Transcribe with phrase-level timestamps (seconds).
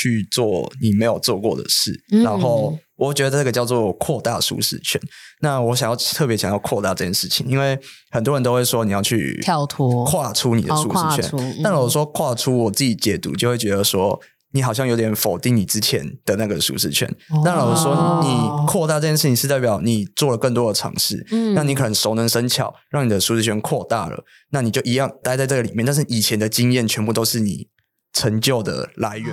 [0.00, 5.00] 去做你没有做过的事，嗯、然后我觉得这个叫做扩大舒适圈。
[5.40, 7.78] 那我想要特别想要扩大这件事情，因为
[8.10, 14.18] 很多人都会说你要去跳脱、跨出你的舒适圈，哦嗯、但我说跨出，我自己解读就会觉得说。
[14.52, 17.08] 你好像有点否定你之前的那个舒适圈。
[17.44, 25.86] 当然，我说你扩大这件事情是代表你做了更多的尝试，嗯，那你可能熟能生巧，让你的舒适圈扩大了，那你就一样待在这个里面。
[25.86, 27.68] 但是以前的经验全部都是你
[28.12, 29.32] 成就的来源。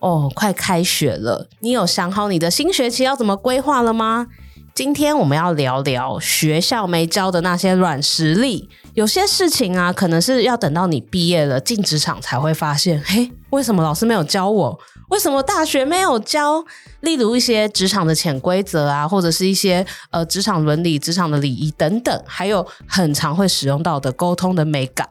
[0.00, 4.26] 哦，快开学了，你有想好你的新学期要怎么规划了吗？
[4.74, 8.68] 今天我们要聊聊学校没教的那些软实力。
[8.92, 13.02] 有些事情啊，可能是要等到你毕业了进职场才会发现。
[13.06, 14.78] 嘿，为什么老师没有教我？
[15.08, 16.62] 为什么大学没有教？
[17.00, 25.08] 例如一些职场的潜规则啊，或者是一些呃职场伦理、职场的礼仪等等，还有很常会使用到的沟通的美感。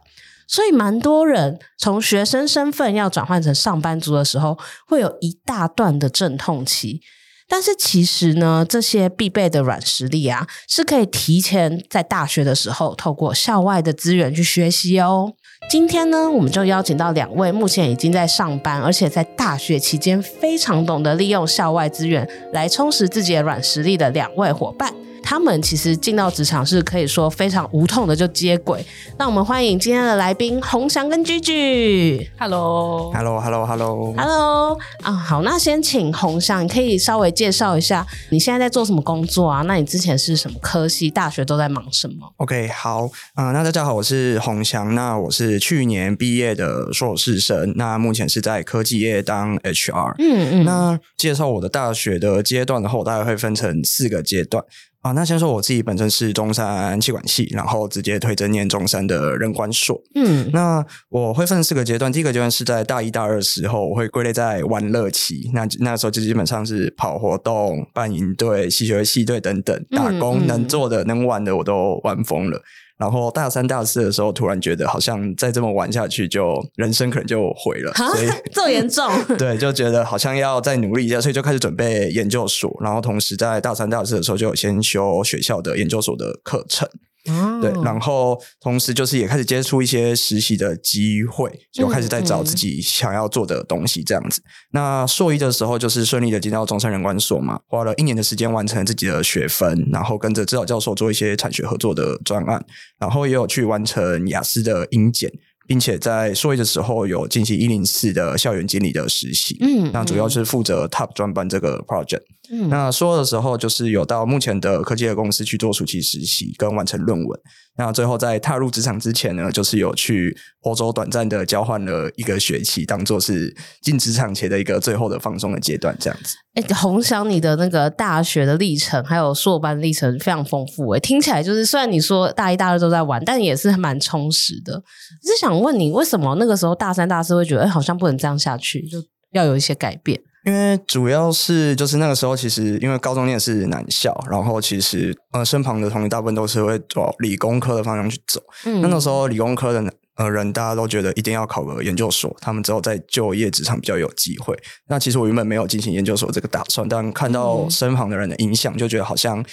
[0.47, 4.57] 所以，蛮多人从学生身份要转换成上班族的时候，
[4.87, 7.01] 会有一大段的阵痛期。
[7.47, 15.33] 但是其实呢，这些必备的软实力啊，是可以提前在大学的时候，透过校外的资源去学习哦。
[15.69, 24.91] 今天呢，我们就邀请到两位目前已经在上班，而且在大学期间非常懂得利用校外资源来充实自己的软实力的两位伙伴。
[25.25, 28.85] 他们其实进到职场是可以说非常无痛的就接轨。
[29.17, 32.29] 那我们欢迎今天的来宾洪翔跟居居。
[32.37, 34.77] Hello，Hello，Hello，Hello，Hello。
[35.01, 39.63] 啊，好，那先请洪翔，你可以稍微介绍一下你现在在做什么工作啊？
[39.63, 41.09] 那你之前是什么科系？
[41.09, 50.13] 大学都在忙什么？OK，好，啊、呃，那大家好，我是洪翔，那我是去年毕业的硕士生，那目前是在科技业当 HR。
[50.19, 50.65] 嗯嗯。
[50.65, 54.63] 那介绍我的大学的阶段的话，我大概会分成四个阶段。
[55.05, 60.01] 啊，那先说我自己本身是中山气管系，然后直接推着念中山的人管所。
[60.15, 65.51] 嗯，那我会分四个阶段，第一个阶段是在大一大二的时候，我会归类在玩乐期。
[65.53, 72.59] 那那时候就基本上是跑活动、办营队、戏学会系队等等，打工、嗯嗯、能做的、能玩的我都玩疯了。
[72.97, 77.91] 然后大三、大四的时候，突然觉得好像再这么玩下去，就人生可能就毁了。
[77.93, 79.09] 蛤所以这么严重？
[79.37, 82.73] 对，就觉得好像要再努力一下，所以就开始准备研究所。
[82.81, 86.87] 然后同时在大三、大四的时候，就有先修学校的研究所的课程。
[87.29, 94.41] 嗯，对，然后同时就是也开始接触一些实习的机会，就开始在找自己想要做的东西这样子。
[94.41, 102.63] 嗯嗯、那硕一的时候就是顺利的进到中山人管所嘛，花了一年的时间完成自己的学分，然后跟着指导教授做一些产学合作的专案，
[102.99, 105.31] 然后也有去完成雅思的英检。
[105.67, 112.21] 并且在硕一的时候有进行一零四的校园经理的实习，嗯，那主要是负责 TOP 专班这个 project。
[112.51, 117.39] 嗯，那硕的时候就是有到目前的科技的公司去做暑期实习跟完成论文。
[117.77, 126.37] 那最后在踏入职场之前呢，就是有去欧洲短暂的交换了一个学期，当做是进职场前的一个最后的放松的阶段，这样子。
[126.53, 134.81] 哎，红翔，你的那个大学的历程还有硕班历程非常丰富，哎，听起来就是虽然你说大一、大二都在玩，但也是蛮充实的。
[135.21, 139.03] 只是想问你，为什么那个时候大三、大四会觉得，哎，好像不能这样下去，就
[139.33, 140.21] 要有一些改变？
[140.45, 148.39] 因为主要是就是那个时候，其实因为高中念的是男校，然后其实呃身旁的同学大部分都是会往理工科的方向去走。
[148.65, 154.55] 嗯，那那时候理工科的呃人大家都觉得一定要考个研究所，他们之后在就业职场比较有机会。
[154.87, 159.43] 那其实我原本没有进行研究所这个打算，但看到身旁的人的影响，就觉得好像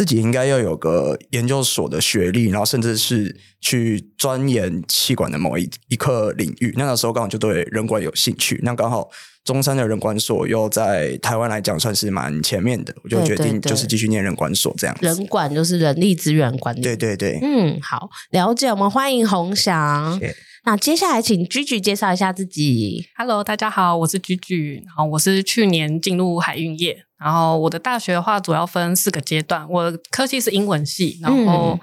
[0.00, 6.72] 自己应该要有个研究所的学历，然后甚至是去钻研气管的某一一个领域。
[6.78, 9.10] 那个时候刚好就对人管有兴趣，那刚好。
[9.42, 15.06] 中山的人管所又在台湾来讲算是蛮前面的，我就决定就是继续念人管所这样子。
[15.06, 16.82] 人管就是人力资源管理。
[16.82, 18.68] 对对对，嗯，好，了解。
[18.68, 20.18] 我们欢迎洪翔。
[20.20, 20.36] 谢谢。
[20.64, 23.06] 那接下来请 Gigi 介绍一下自己。
[23.16, 24.76] Hello，大家好，我是 Gigi。
[24.84, 27.04] 然后我是去年进入海运业。
[27.18, 31.72] 然后我的大学的话主要分四个阶段，我的科系是英文系，然后。
[31.72, 31.80] 嗯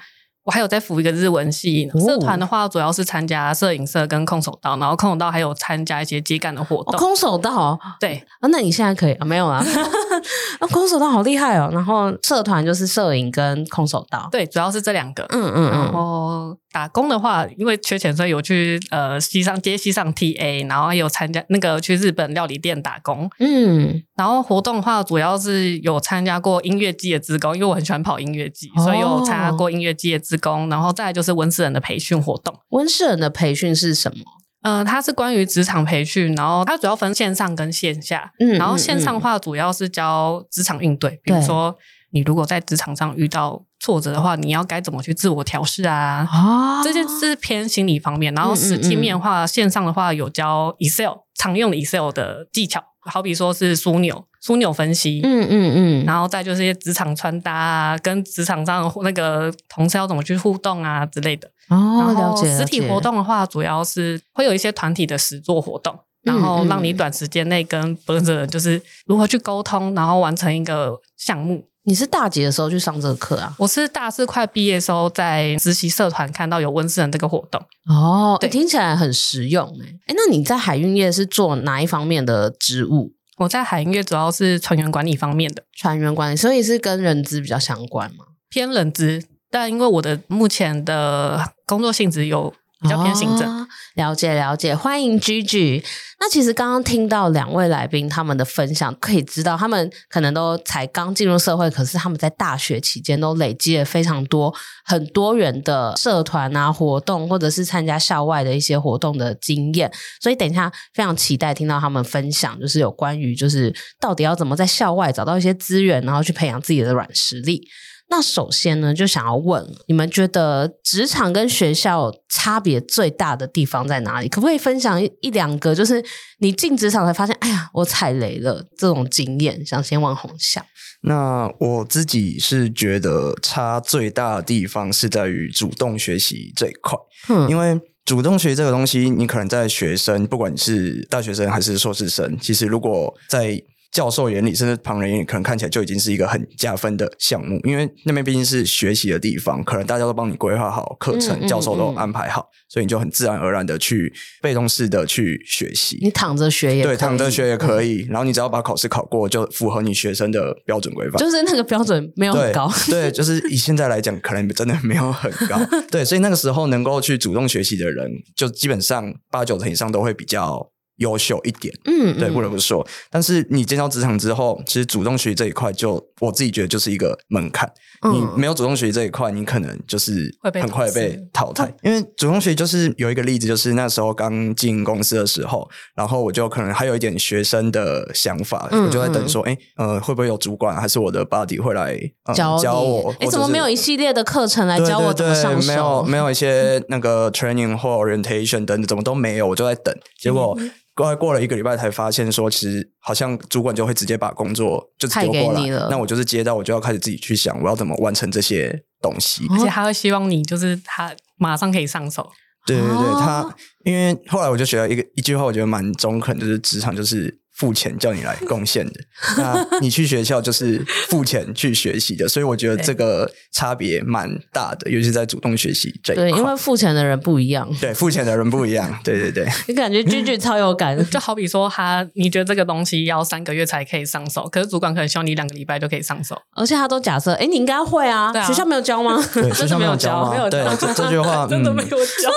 [0.47, 6.95] 我还有在辅一个日文系，社团的话主要是参加摄影社跟空手道，然后空手道还有参加一些接干的活动。
[6.95, 9.25] 哦、空手道，对、啊，那你现在可以啊？
[9.25, 9.57] 没有啊？
[10.61, 11.69] 啊，空手道好厉害哦。
[11.73, 15.25] 然后社团就是摄影跟空手道，对，主要是这两个。
[15.31, 23.27] 嗯嗯，然后打工的话，因为缺钱，所以有去呃西上接西上 TA，然后还有参加那个去日本料理店打工。
[23.39, 30.69] 嗯，然后活动的话，主要是有参加过音乐季的职工，因为我很喜欢跑音乐季，所以有参加过音乐季的职工。
[30.69, 32.53] 然后再来就是温世仁的培训活动。
[32.69, 34.23] 温世仁的培训是什么？
[34.61, 38.31] 呃，它是关于职场培训，然后它主要分线上跟线下。
[38.39, 41.75] 嗯，然后线上的话主要是教职场应对，嗯、比如说
[42.11, 46.27] 你如果在职场上遇到挫折的话，你要该怎么去自我调试啊？
[46.29, 48.33] 哦，这些是偏心理方面。
[48.33, 54.25] 然后实际面的话，嗯嗯嗯线上的话有教 Excel 常用的 Excel 的技巧，好比说是枢纽。
[54.43, 61.49] 枢纽分析，嗯嗯嗯，然后再就是一些职场穿搭啊，跟职场上那个同事要怎么去互动啊之类的。
[61.69, 62.57] 哦，了解。
[62.57, 65.93] 实体活动的话，主要是会有一些团体的实作活动，
[66.25, 71.65] 嗯、然后让你短时间内跟不认识的人就是如何去沟通，然后完成一个项目。
[71.87, 73.55] 你是大几的时候去上这个课啊？
[73.57, 77.61] 我是大四快毕业的时候在实习社团看到有温室人这个活动。
[77.85, 79.85] 哦，对，听起来很实用诶。
[80.07, 83.13] 诶，那你在海运业是做哪一方面的职务？
[83.37, 88.25] 我在海运业主要是船员管理方面的，船员管理，所以是跟人资比较相关吗？
[88.49, 92.53] 偏人资，但因为我的目前的工作性质有。
[92.81, 93.67] 比较偏行政。
[93.95, 95.83] 了解了解，欢迎 Gigi。
[96.19, 104.53] 那其实刚刚听到两位来宾他们的分享，可以知道他们可能都才刚进入社会，可是他们在大学期间都累积了非常多
[104.83, 109.91] 很多元的社团啊活动，或者是参加校外的一些活动的经验。
[110.19, 117.67] 所以等一下非常期待听到他们分享，就是有关于就是到底要怎么在校外找到一些资源，然后去培养自己的软实力。
[118.09, 124.29] 那首先呢，就想要问你们觉得职场跟学校差别最大的地方在哪里？
[124.29, 125.75] 可不可以分享一一两个？
[125.75, 126.03] 就是
[126.39, 129.65] 你进职场才发现，哎呀，我踩雷了这种经验。
[129.65, 130.65] 想先问泓祥。
[131.01, 136.97] 那我自己是觉得差最大的地方是在于主动学习这一块，
[137.29, 143.61] 嗯，因为主动学这个东西，你可能在学生，不管你是大学生还是硕士生，其实如果在
[143.91, 155.97] 教授眼里，甚至旁人眼里，可能看起来就已经是一个很加分的项目，因为那边毕竟是学习的地方，可能大家都帮你规划好课程，嗯嗯嗯，教授都安排好，所以你就很自然而然的去被动式的去学习。
[156.01, 158.03] 你躺着学也可以，对，躺着学也可以。
[158.03, 161.17] 嗯、然后你只要把考试考过，就符合你学生的标准规范。
[161.17, 165.59] 就是那个标准没有很高，对，对，就是以现在来讲，可能真的没有很高。
[165.89, 170.69] 对，所以那个时候能够去主动学习的人，就基本上八九成以上都会比较。
[170.97, 172.85] 优秀一点，嗯，对，不得不说。
[173.09, 177.71] 但是你进到职场之后，其实主动学习这一块，就我自己觉得就是一个门槛。
[178.01, 181.73] 嗯、你没有主动学习这一块，你可能就是很快被淘汰。
[181.81, 193.13] 因为主动学习就是有一个例子，就是那时候刚进公司的时候，然后我就可能还有一点学生的想法，嗯、我就在等说，哎、嗯，呃，会不会有主管还是我的 buddy 会来、呃、教教我？
[193.19, 195.67] 哎，怎么没有一系列的课程来教我怎么上手？
[195.67, 199.95] 没有，没有一些那个 training 或 orientation 等等，怎么都没有，我就在等。
[200.19, 200.57] 结果。
[200.97, 212.29] 嗯过过了一个礼拜才发现，说其实好像主管就会直接把工作就丢过来，那我就是接到，我就要开始自己去想我要怎么完成这些东西，而且他会希望你就是他马上可以上手。
[212.65, 213.55] 对对对，他
[213.85, 217.39] 因为后来我就学了一个一句话，我觉得蛮中肯，就是职场就是。
[217.57, 218.93] 付钱叫你来贡献的，
[219.37, 226.29] 那你去学校就是付钱去学习的，所以我觉得这个差别蛮大的，尤其是在主动学习这一块。
[226.29, 227.67] 对，因为付钱的人不一样。
[227.81, 228.99] 对，付钱的人不一样。
[229.03, 239.19] 对 对对，你感觉 Gigi 超有感， 就好比说他，你觉得这个东西要三个月才可以上手，可是主管可能希望你两个礼拜就可以上手，而且他都假设，哎，你应该会啊，学校没有教吗？
[239.33, 240.75] 对，学校没有教，没有教。
[240.75, 242.29] 对，这句话真的没有教，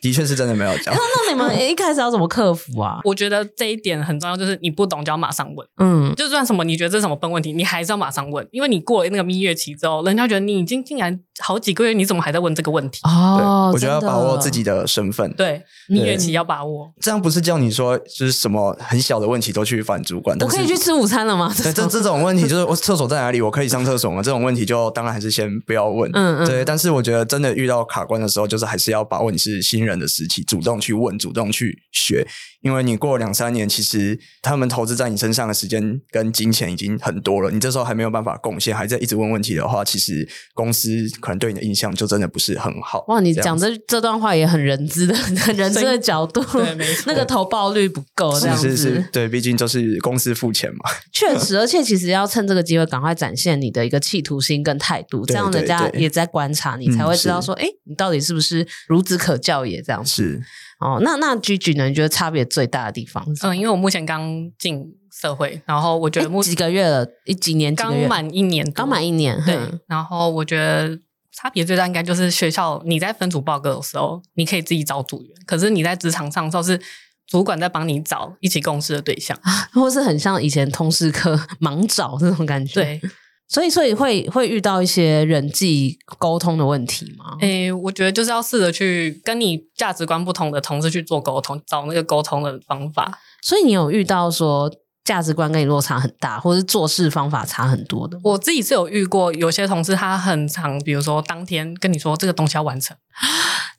[0.00, 0.92] 的确是真的没有教。
[0.92, 2.98] 那你们一开始要怎么克服啊？
[3.04, 5.46] 我觉得这一点很重要，就是你不懂就要马上。
[5.56, 13.00] 问，嗯，就算什么你觉得这是什么笨问题，你还是要马上问，因为你过了那个蜜月期之后，人家觉得你已经竟然好几个月，你怎么还在问这个问题？
[13.04, 16.92] 哦，我觉得要把握自己的身份，对，蜜月期要把握。
[17.00, 21.52] 这样不是叫你说就是什么很小的问题都去反主管，我可以去吃午餐了吗？
[21.56, 24.20] 对，这这种问题就是我厕所在哪里，我可以上厕所吗？
[24.22, 26.64] 这种问题就当然还是先不要问，嗯嗯，对。
[26.64, 32.26] 但是我觉得真的遇到卡关的时候，就是还是要把握你是新人的时期，主动去问，主动去学。
[32.62, 37.50] 因为你过了两三年，其实他们投资在你身上的时间跟金钱已经很多了。
[37.50, 40.88] 你这时候还没有办法贡献，还在一直问问题的话，其实公司
[41.20, 43.04] 可能对你的印象就真的不是很好。
[43.08, 48.70] 哇，你讲这这段话也很人资的，很 人资的角度，对，没错，那个投报率不够，这样子。
[48.70, 50.78] 是是是，对，毕竟就是公司付钱嘛。
[51.12, 60.10] 确实，而且其实要趁这个机会赶快展现你的一个企图心跟态度，这样人家也在观察你，才会知道说，哎、嗯，你到底是不是孺子可教也这样子。
[60.10, 60.42] 是。
[60.78, 61.88] 哦，那那 Gigi 呢？
[61.88, 63.46] 你觉得差别最大的地方是？
[63.46, 69.58] 嗯，因为我目前刚进社会，然后我觉得目几个月了，一几年，刚满一年，刚满一年，对。
[69.86, 70.98] 然后我觉得
[71.32, 76.78] 差别最大应该就是学校你在分组报告的时候，你可以自己找组员，可是你在职场上的时候是
[77.26, 79.38] 主管在帮你找一起共事的对象，
[79.72, 82.74] 或是很像以前通识课 盲找这种感觉。
[82.74, 83.00] 对。
[83.48, 87.36] 所以，所以会会遇到一些人际沟通的问题吗？
[87.40, 93.18] 诶，我觉得就是要试着去跟你价值观不同的同事去做沟通，找那个沟通的方法。
[93.42, 94.70] 所以，你有遇到说
[95.04, 98.18] 价值观跟你落差很大，或是做事方法差很多的？
[98.24, 102.96] 我自己是有遇过，有些同事他很常，比如说当天跟你说这个东西要完成，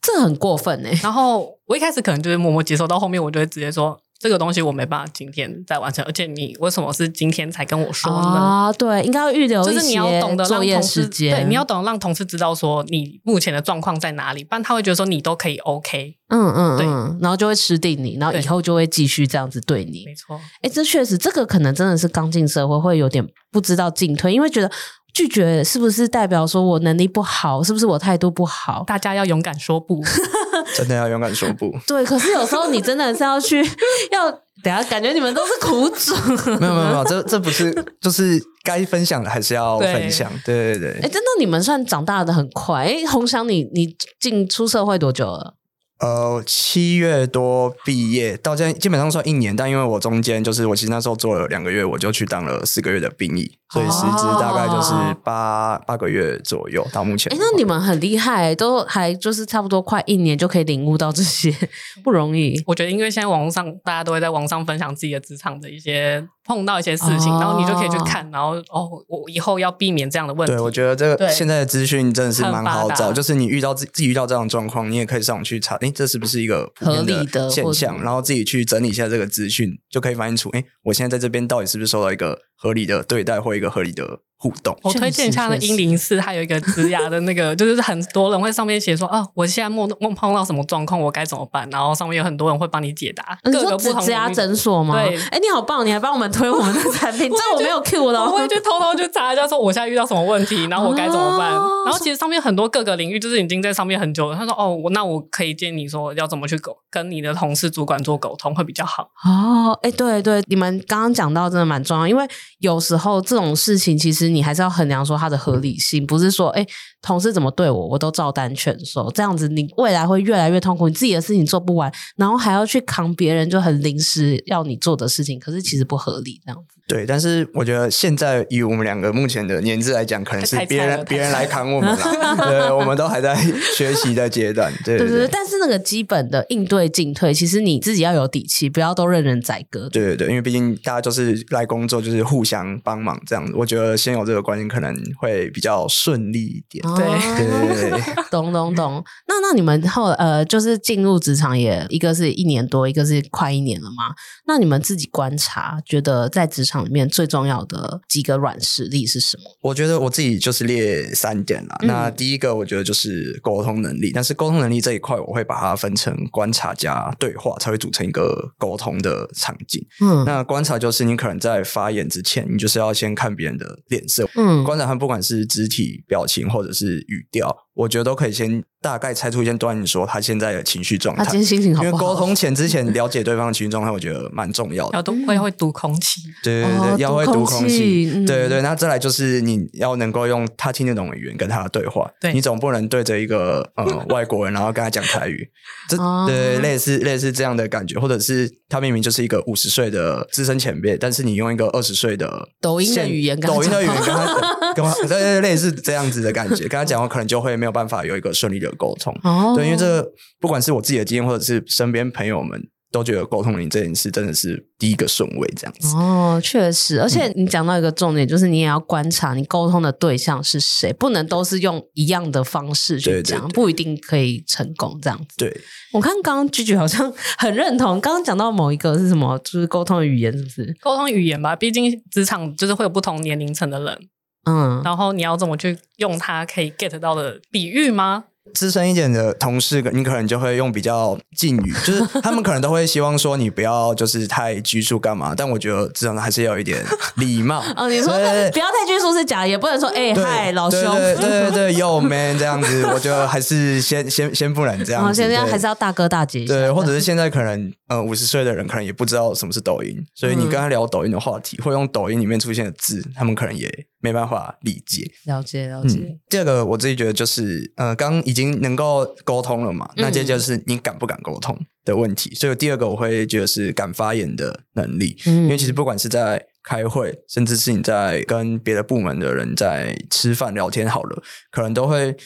[0.00, 0.98] 这很过分哎。
[1.02, 4.00] 然后我一开始可能就是默默接受，到后面我就会直接说。
[4.18, 8.16] 这个东西我没办法今天再完成，而且你为什么是今天才跟我说呢？
[8.18, 16.86] 啊，对，应该要预留一些，就是你要懂得让同事，对，你要懂得让同事知道说你目前的状况在哪里，不然他会觉得说你都可以 OK，嗯嗯，对，
[17.20, 20.04] 然后就会吃定你，然后以后就会继续这样子对你。
[20.04, 24.70] 没错，哎，这确实，这个可能真的是刚进社会会有点不知道进退，因为觉得。
[25.18, 27.60] 拒绝是不是代表说我能力不好？
[27.60, 28.84] 是不是我态度不好？
[28.86, 30.00] 大家要勇敢说不，
[30.76, 31.76] 真的要勇敢说不。
[31.88, 33.60] 对，可是有时候你真的是要去
[34.12, 34.30] 要
[34.62, 36.14] 等下，感觉你们都是苦主。
[36.60, 40.30] 没有没有没有，这这不是就是该分享的还是要分享。
[40.44, 41.00] 对对对。
[41.02, 42.84] 哎，真的你们算长大的很快。
[42.84, 45.54] 哎，红翔，你你进出社会多久了？
[46.00, 54.92] 呃，七月多毕业，到现在基本上算一年，但因为我中间就是我其实那时候做了两个月，我就去当了四个月的兵役，所以实质大概就是
[55.24, 57.32] 八、哦、八个月左右到目前。
[57.32, 61.52] 哎，那你们很厉害，都还就是差不多快一年就可以领悟到这些，
[62.04, 62.62] 不容易。
[62.64, 70.52] 我觉得，因为现在网络上大家都会在网上分享自己的职场的一些碰到一些事情，哦、然后你就可以去看，然后哦，我以后要避免这样的问题。
[70.52, 75.76] 对，我觉得这个现在的资讯真的是蛮好找，就是你遇到自自己遇到这样的状况，你也可以上网去查。
[75.90, 78.02] 这是不是一个合理的现象？
[78.02, 84.76] 然后自己去整理一下这个资讯，就可以反映出，哎，我现在在这边到底是不是受到一个合理的对待或一个合理的互动？
[84.82, 91.68] 我推荐一下那英灵四，它有一个职涯的那个， 就是很多人会上面写说，啊，我现在梦梦碰到什么状况，我该怎么办？
[91.70, 93.38] 然后上面有很多人会帮你解答。
[93.44, 94.94] 各个不同职涯诊所吗？
[95.02, 101.50] 对，哎，你好棒，你还帮我们推我们的产品， 这我没有 cue 到，我会去偷偷去查一下，说我现在遇到什么问题，然后我该怎么办？
[101.84, 104.36] 然后其实上面很多各个领域，就是已经在上面很久了。
[104.36, 109.10] 他说，哦，我那我可以建议你说要怎么去沟跟你的同事、主管做沟通会比较好。
[109.24, 112.24] 哦，哎，对对，你们刚刚讲到真的蛮重要，因为
[112.58, 116.66] 有时候这种事情，其实你还是要衡量说它的合理性，不是说哎，
[117.00, 126.77] 同事怎么对我，我都照单全收，这样子你未来会越来越痛苦，你自己的事情做不完，然后还要去扛别人就很临时要你做的事情，可是其实不合理这样子。
[126.88, 131.98] 对，但是我觉得现在以我们两个目前的年纪来讲，可能是别人别人来扛我们了，
[132.48, 133.36] 对，我们都还在
[133.76, 135.28] 学习的阶段，对对对。
[135.30, 139.88] 但是那个基本的应对进退，其实你自己要有底气，不要都任人宰割。
[139.90, 143.52] 对对对，因为毕竟大家就是来工作，就是互相帮忙这样子。
[143.54, 146.82] 我觉得先有这个观念，可能会比较顺利一点。
[146.96, 147.04] 对
[147.36, 149.04] 对对，懂懂懂。
[149.26, 154.14] 那那你们后呃，就是进入职场也一个是一年多，一个是快一年了吗？
[154.46, 159.44] 那你们自己观察，觉得在职场里面最重要的几个软实力是什么？
[159.62, 161.76] 我觉得我自己就是列三点啦。
[161.80, 164.10] 嗯、那第一个，我觉得就是沟通能力。
[164.14, 169.84] 但是沟通能力这一块，我会把它分成观察加对话，才会组成一个沟通的场景。
[170.00, 174.28] 嗯，那观察就是你可能在发言之前，你就是要先看别人的脸色。
[174.34, 181.24] 嗯，观察他不管是肢体表情或者是语调，我觉得都可以先大概猜出一些端倪，说他现在的情绪状态。
[181.24, 181.92] 他今天心情好不好？
[181.92, 184.96] 因为沟通前之前了解对方的情绪状态，我觉得蛮重要的。
[184.96, 188.62] 要读会会读空气，对对对，要会读空气，对对对。
[188.62, 192.10] 那再来就是你要能够用他听得懂的语言跟他对话。
[192.20, 195.48] 对，你总不能对着一个呃 外国人，然后跟他讲台语，
[195.88, 209.14] 这对类似类似这样的感觉，或者是他明明就是一个五十岁的资深前辈，但是你用一个二十岁的抖音的语言，抖音的语言跟他跟他对类似这样子的感觉，跟他讲话可能就会没有办法有一个顺利的沟通。
[209.22, 212.68] 哦，对，因为这个不管是我自己的经验，或者是身边朋友们。
[212.90, 224.98] 都觉得沟通你这件事真的是第一个顺位，这样子哦，确实，而且你讲到一个重点，嗯、就是你也要观察你沟通的对象是谁，不能都是用一样的方式去讲，对对对，不一定可以成功。
[225.02, 225.54] 这样子，对，
[225.92, 230.74] 我看刚刚 Gigi 好像很认同，刚刚讲到某一个是什么，就是沟通的语言，是不是？
[230.80, 233.98] 沟通语言吧，毕竟职场就是会有不同年龄层的人，
[234.44, 238.24] 嗯，然后你要怎么去用它可以 get 到的比喻吗？
[238.54, 245.34] 资深一点的同事，你可能就会用比较敬语，就是他们可能都会希望说你不要就是太拘束干嘛。
[245.36, 246.84] 但我觉得这样还是要有一点
[247.16, 247.62] 礼貌。
[247.76, 248.08] 哦，你说
[248.52, 255.14] 不要太拘束是假的，也不能说哎嗨老兄，对对对对，Yo man 这样子，我觉得还是先先先不能这样子。
[255.14, 256.44] 现在还是要大哥大姐。
[256.44, 265.10] 对，或者是现在可能呃五十岁的人可能也不知道什么是抖音，所以你跟他聊抖音的话题，或用抖音里面出现的字，他们可能也没办法理解。
[265.24, 265.98] 了解了解。
[266.00, 272.32] 嗯，第二个我自己觉得就是呃刚已经能够沟通了嘛，那这就是你敢不敢沟通的问题。
[272.34, 282.16] 所以第二个我会觉得是敢发言的能力，因为其实不管是在开会，甚至是你在跟别的部门的人在吃饭聊天好了，可能都会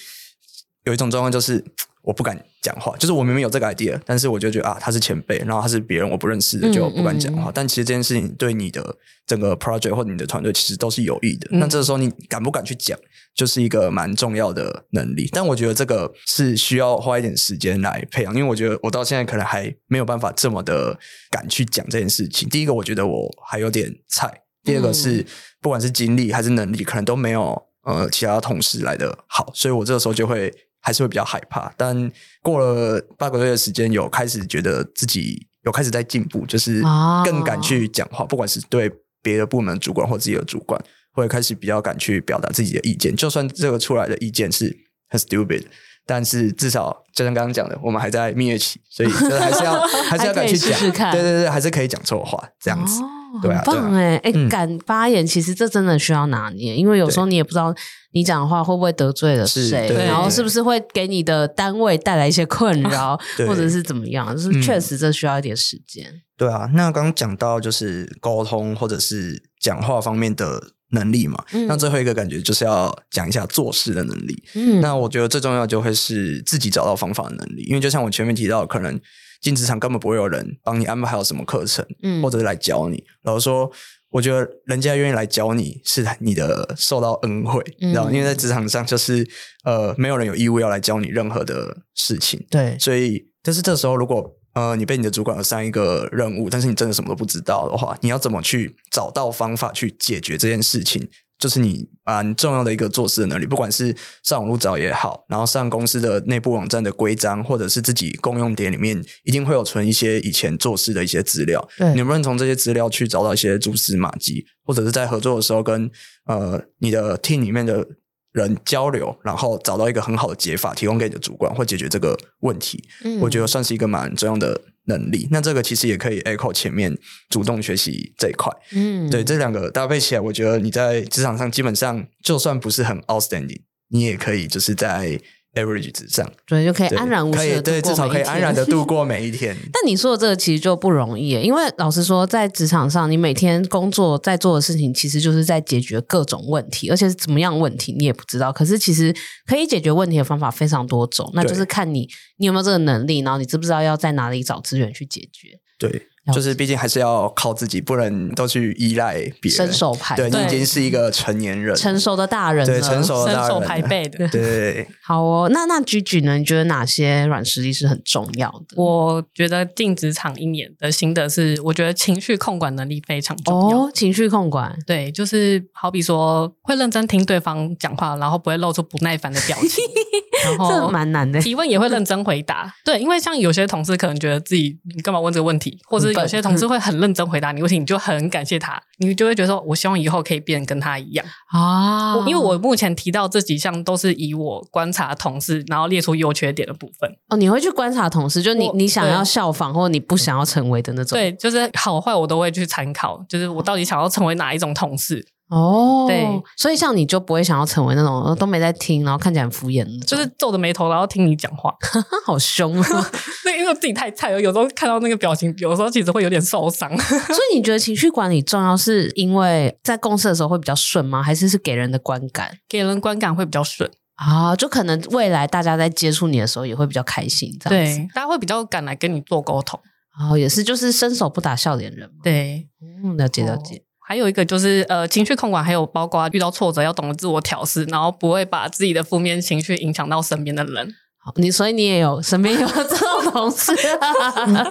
[0.84, 1.64] 有一种状况就是。
[2.04, 7.52] 我不敢讲话，就是我明明有这个 idea，但是我就觉得啊，他是前辈，然后他是别人我不认识的，就不敢讲话。
[7.54, 11.46] 但其实这件事情对你的整个 project 或者你的团队其实都是有益的。
[11.52, 12.98] 那、嗯、这个时候你敢不敢去讲，
[13.34, 15.28] 就是一个蛮重要的能力。
[15.32, 20.98] 但我觉得这个是需要花一点时间来培养，因为我觉得我到现在可能还没有办法这么的
[21.30, 22.48] 敢去讲这件事情。
[22.48, 24.28] 第一个，我觉得我还有点菜；
[24.62, 25.24] 第二个是，
[25.60, 30.52] 不管是精力还是能力，可能都没有呃其他同事来的好，所以我这个时候就会。
[30.84, 32.10] 还是会比较害怕，但
[32.42, 36.82] 过了八个月的时间，有开始觉得自己有开始在进步，就是
[37.24, 38.90] 更敢去讲话，不管是对
[39.22, 44.76] 别的部门主管或自己的主管，会开始比较敢去表达自己的意见，就算这个出来的意见是
[45.08, 45.64] 很 stupid，
[46.06, 53.00] 但是至少就像刚刚讲的，我们还在蜜月期，所以 还是要还是要敢去讲，试试对对对，还是可以讲错话这样子。
[53.40, 57.74] 对啊，很棒哎哎，敢发言，其实这真的需要拿捏，因为有时候你也不知道
[58.12, 66.12] 你讲的话会不会得罪了谁，然后是不是会给你的单位带来一些困扰， 或者是怎么样，就是确实这需要一点时间。
[66.36, 74.42] 对啊，那刚刚讲到就是沟通或者是讲话方面的能力嘛，那最后一个感觉就是要讲一下做事的能力。
[74.54, 78.98] 嗯，那我觉得最重要就会是自己找到方法的能力，因为就像我前面提到，可能。
[79.42, 83.02] 进职场根本不会有人帮你安排好什么课程，嗯，或者是来教你。
[83.22, 83.68] 然后说，
[84.08, 87.60] 我觉得人家愿意来教你是你的受到恩惠，
[87.92, 89.28] 然后、嗯、因为在职场上就是
[89.64, 92.78] 呃，没有人有义务要来教你任何的事情，对。
[92.78, 101.08] 所以，但是这时候如果呃你被你的主管有上一个任务，但是你真的什么都不知道的话，你要怎么去找到方法去解决这件事情？
[101.38, 103.92] 就是你蛮重要的一个做事的能力，不管是
[104.22, 111.68] 上网络找也好，然后上公司的内部网站的规章，或者是自己共用点里面，一定会有存一些以前做事的一些资料。
[111.76, 115.90] 对，你能不能从这些资料去找到一些蛛丝马迹，或者是在合作的时候跟
[116.26, 117.84] 呃你的 team 里面的
[118.32, 122.82] 人交流，然后找到一个很好的解法，提供给你的主管或解决这个问题？
[123.04, 124.60] 嗯，我觉得算是一个蛮重要的。
[124.86, 126.92] 能力，那这个其实也可以 echo 前面
[127.30, 135.20] 主动学习这一块，嗯，对，这两个搭配起来，我觉得你在职场上基本上就算不是很 outstanding，你也可以就是在。
[135.54, 137.60] Average 之上，对，就可以安然无事。
[137.60, 139.56] 对，至少可以安然的度过每一天。
[139.72, 148.52] 但你说的这个其实就不容易，因为老实说，在职场上，你每天工作在做的事情，其实就是在解决各种问题，而且是怎么样问题你也不知道。
[148.52, 149.14] 可是其实
[149.46, 155.58] 可以解决问题的方法非常多种，那就是看你你有没有这个能力，然后你知不知道要在哪里找资源去解决。
[155.78, 156.08] 对。
[156.32, 159.50] 就是，毕竟还是要靠自己，不能都去依赖别人。
[159.50, 164.86] 伸手牌，对，你已经是一个成年人，成熟的大人，对，成熟的大人，伸手牌辈的，对。
[165.04, 166.38] 好哦，那那 Gigi 呢？
[166.38, 168.76] 你觉得哪些软实力是很重要的？
[168.76, 173.78] 我觉得进职场一年的心得是，我觉得情绪控管能力非常重要。
[173.78, 179.84] 哦，情绪控管，对，就是好比说会认真听对方讲话，然后不会露出不耐烦的表情，
[180.44, 181.38] 然后这蛮难的。
[181.42, 187.02] 提问也会认真回答，对，因为像有些同事可能觉得自己你干嘛问这个问题，或者有些同事会很。
[187.02, 192.16] 认真回答你问题，你就很感谢他，你就会觉得说，我希望以后可以变得跟他一样啊。
[192.26, 197.10] 因为我目前提到这几项都是以我观察同事，然后列出优缺点的部分。
[197.28, 201.18] 哦，你会去观察同事，就你你想要效仿或你不想要成为的那种。
[201.18, 205.26] 对，就是好坏我都会去参考，就是我到底想要成为哪一种同事。
[205.52, 211.74] 哦，对，所以像你就不会想要成为那种都没在听，然后看起来很敷衍，就是皱着眉头然后听你讲话，
[212.24, 213.10] 好凶啊！
[213.44, 216.90] 那因为自己太菜了，有时候看到那个表情，有时候其实会有点受伤。
[216.98, 221.22] 所以你觉得情绪管理重要，是因为在公司的时候会比较顺吗？
[221.22, 222.56] 还是是给人的观感？
[222.66, 229.78] 给人观感会比较顺啊，就可能未来大家在接触你的时候也会比较开心，这样子，对，大家会比较敢来跟你做沟通。
[230.18, 232.66] 哦，也是，就是伸手不打笑脸人嘛，对，
[233.04, 233.82] 嗯，了解了解。
[234.12, 240.94] 哦还有一个就是呃，情绪控管，还有包括遇到挫折要懂得自我调试，然后不会把自己的负面情绪影响到身边的人。
[241.24, 244.70] 好，你所以你也有身边有这种同事啊？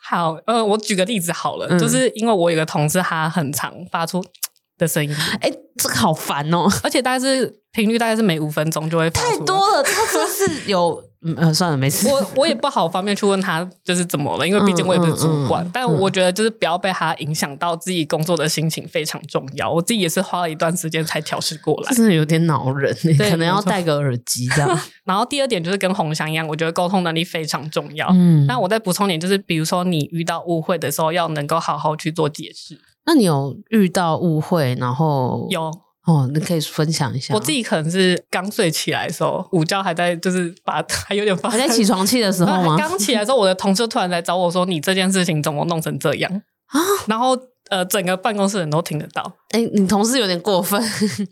[0.00, 4.24] 好，呃，我举个例子好了，嗯、就是因为我有个同事，他很常发出
[4.80, 5.14] 的声音。
[5.40, 6.66] 哎，这个好烦哦！
[6.82, 9.08] 而且大概是频率，大概是每五分钟就会。
[9.10, 11.02] 太多了，他说是有。
[11.22, 12.08] 嗯呃，算了，没事。
[12.08, 15.62] 我我也不好方便去问他就是怎么了，因为毕竟我也不是主管。
[15.62, 19.70] 嗯嗯嗯、但我觉得就是不要被他影响到自己工作的心情非常重要。
[19.70, 24.80] 我自己也是花了一段时间才调试过来，真的有点恼人，可能要戴个耳机这样。
[25.04, 28.08] 然后第二点就是跟红翔一样，我觉得沟通能力非常重要。
[28.14, 32.80] 嗯，那我再补充点就是，比如说你遇到误会的时候，要能够好好去做解释。
[33.06, 35.70] 那你有遇到误会，然后有？
[36.06, 37.34] 哦，你可以分享一下。
[37.34, 42.74] 我自己可能是刚睡起来的时候，午觉还在，就是把 还有点发，还在起床气的时候 吗？
[42.76, 47.36] 刚起来的时候，我的同事突然来找我说：“你这件事情怎么弄成这样啊？”然后
[47.68, 49.22] 呃，整个办公室人都听得到。
[49.50, 50.82] 哎、欸，你同事有点过分。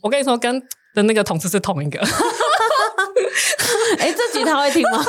[0.02, 0.60] 我跟你说，跟
[0.94, 1.98] 的那个同事是同一个。
[3.98, 5.02] 哎、欸，这集他会听吗？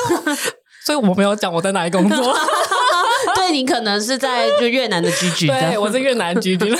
[0.84, 2.34] 所以我没有讲我在哪里工作。
[3.36, 5.46] 对，你可能是在就越南的居居。
[5.46, 6.74] 对，我是越南居居。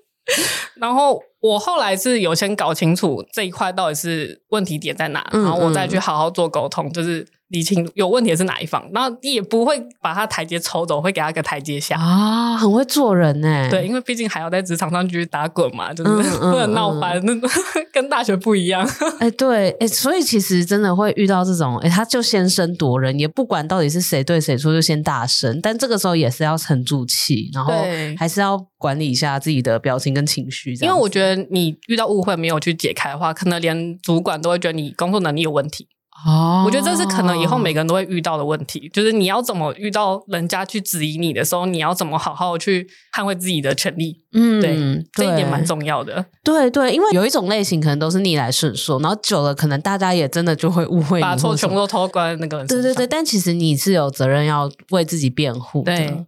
[0.76, 7.26] 然后我后来是有先搞清楚这一块到底是问题点在哪，嗯、然后我再去好好做沟通，就是。
[7.48, 13.68] 理清有问题的是哪一方，然后也不会把他台阶抽走，会给他个台阶下啊，很会做人呢。
[13.70, 17.32] 对，因为毕竟还要在职场上继续打滚嘛，就是不能闹翻，那、
[17.92, 18.88] 跟大学不一样。
[19.20, 27.72] 哎，对，哎，所以其实真的会遇到这种，哎，他就先声夺人，也不管到底是谁对谁错，就先大声，但这个时候也是要沉住气，然后
[28.18, 30.74] 还是要管理一下自己的表情跟情绪。
[30.80, 35.86] 因为我觉得你遇到误会没有去解开的话，可能连主管都会觉得你工作能力有问题。
[36.24, 44.24] 哦，我觉得这是可能以后每个人都会遇到的问题，就是你要怎么遇到人家去质疑你的时候，你要怎么好好去捍卫自己的权利。
[44.32, 44.76] 嗯，对，
[45.12, 46.24] 这一点蛮重要的。
[46.42, 52.66] 对对，因为有一种类型可能都是逆来顺受，然后久了可能大家也真的就会误会，把错全部都偷关那个人。
[52.66, 55.96] 对对对，但其实你是有责任要为自己辩护的。
[55.96, 56.26] 对。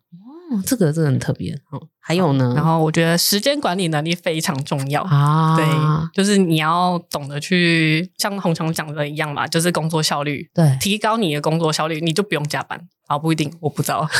[0.51, 1.53] 哦，这个真的很特别。
[1.71, 5.57] 哦，还有呢，然后我觉得时间管理能力非常重要啊。
[5.57, 5.65] 对，
[6.15, 13.19] 就是你要懂得去像鸿翔讲的一样嘛，就是工作效率，对，提高你的工作效率，你就不用加班啊。
[13.19, 14.09] 不一定，我不知道。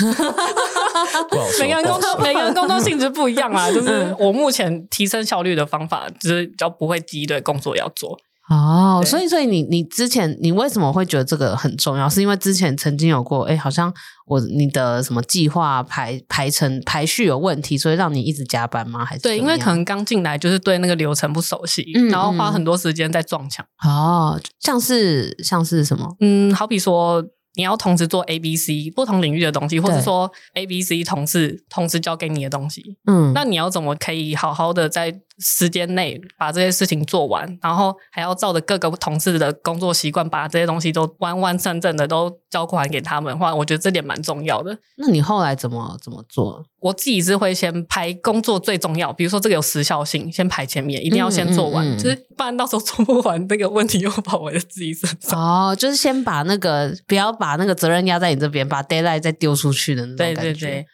[1.61, 3.71] 每个人工作每个人工作性质不一样啊。
[3.73, 8.19] 就是我目前提升效率的方法，就是比较不会积一堆工作要做。
[8.49, 12.09] 哦，所以所以你你之前你为什么会觉得这个很重要？
[12.09, 13.93] 是因为之前曾经有过，哎，好像
[14.27, 19.05] 我你的什么计划排排成排序有问题，所以让你一直加班吗？
[19.05, 23.65] 还是对，因为可能刚进来就是对那个流程不熟悉，嗯、然后花很多时间在撞墙。
[23.85, 26.17] 哦，像是像是什么？
[26.21, 27.25] 嗯，好比说。
[27.55, 44.77] 你要同时做 A、B、C 不同领域的东西，或者说 A、B、C 同事同时交给你的东西，嗯，那你要怎么可以好好的在时间内把这些事情做完，然后还要照着各个同事的工作习惯，把这些东西都完完整整的都交还给他们的话，我觉得这点蛮重要的。
[44.97, 46.65] 那你后来怎么怎么做？
[46.81, 55.41] 我自己是会先排工作最重要，比如说这个有时效性，先排前面，一定要先做完，嗯嗯嗯、就是 不然到时候做不完，那个问题又跑回自己身上。
[55.41, 60.43] 哦，就是先把那个不要把那个责任压在你这边，把 deadline 再丢出去的那种感觉。
[60.43, 60.87] 对对对。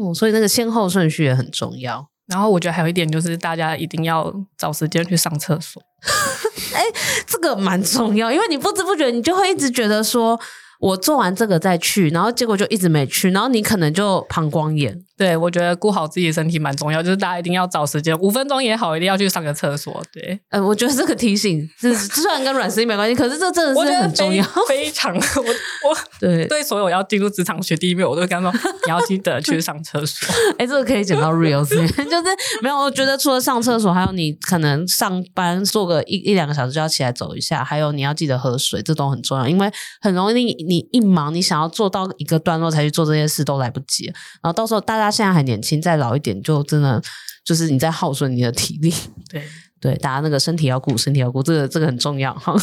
[0.00, 2.06] 哦，所以那个先后顺序也很重要。
[2.32, 5.80] 然后我觉得还有一点就是，大家一定要找时间去上厕所。
[6.74, 6.82] 哎，
[7.26, 10.40] 这个蛮重要，因为你不知不觉你就会一直觉得说。
[10.82, 15.00] 我做完这个再去，然后结果就一直没去，然后你可能就膀胱炎。
[15.22, 20.02] 对，我觉得顾好自己的身体蛮重要，就是大家一定要找时间，五分钟也好，一定要去上个厕所。
[20.12, 25.14] 对，呃，我觉得这个提醒是虽然跟软实力没关系，可是这真的是很重要，非常。
[25.14, 25.42] 我
[25.88, 28.52] 我对对所有要进入职场学弟妹，我都跟他说
[28.86, 30.28] 你要记得去上厕所。
[30.58, 32.04] 哎，这个可以讲到 real， 就是
[32.62, 40.72] 没有，我觉得除了上厕所，还有你可能上班坐个一一两个小时就要起来走一下，还有你要记得喝水，这都很重要，因为很容易你。
[40.72, 44.06] 你一忙，你想要做到一个段落才去做这些事都来不及，
[44.42, 47.00] 然后到时候大家现在还年轻，再老一点就真的
[47.44, 48.92] 就是你在耗损你的体力。
[49.28, 49.46] 对。
[49.82, 52.54] 对，大家那个身体要顾，身体要顾，这个这个很重要哈。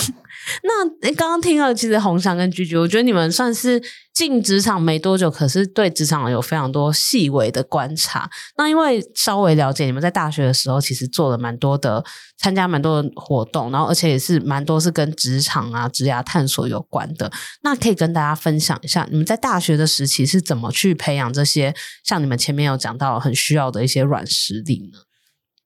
[0.63, 8.29] 那刚刚听了，其实红翔跟居居，我觉得你们算是进职场没多久，可是对职场有非常多细微的观察。
[8.57, 12.01] 那因为稍微了解你们在大学的时候，其实做了蛮多的，
[12.37, 17.29] 参加蛮多的活动，然后而且也是蛮多是跟职场啊、职涯探索有关的。
[17.63, 24.99] 那可以跟大家分享一下，你们在大学的时期是怎么去培养这些，像你们前面有讲到很需要的一些软实力呢？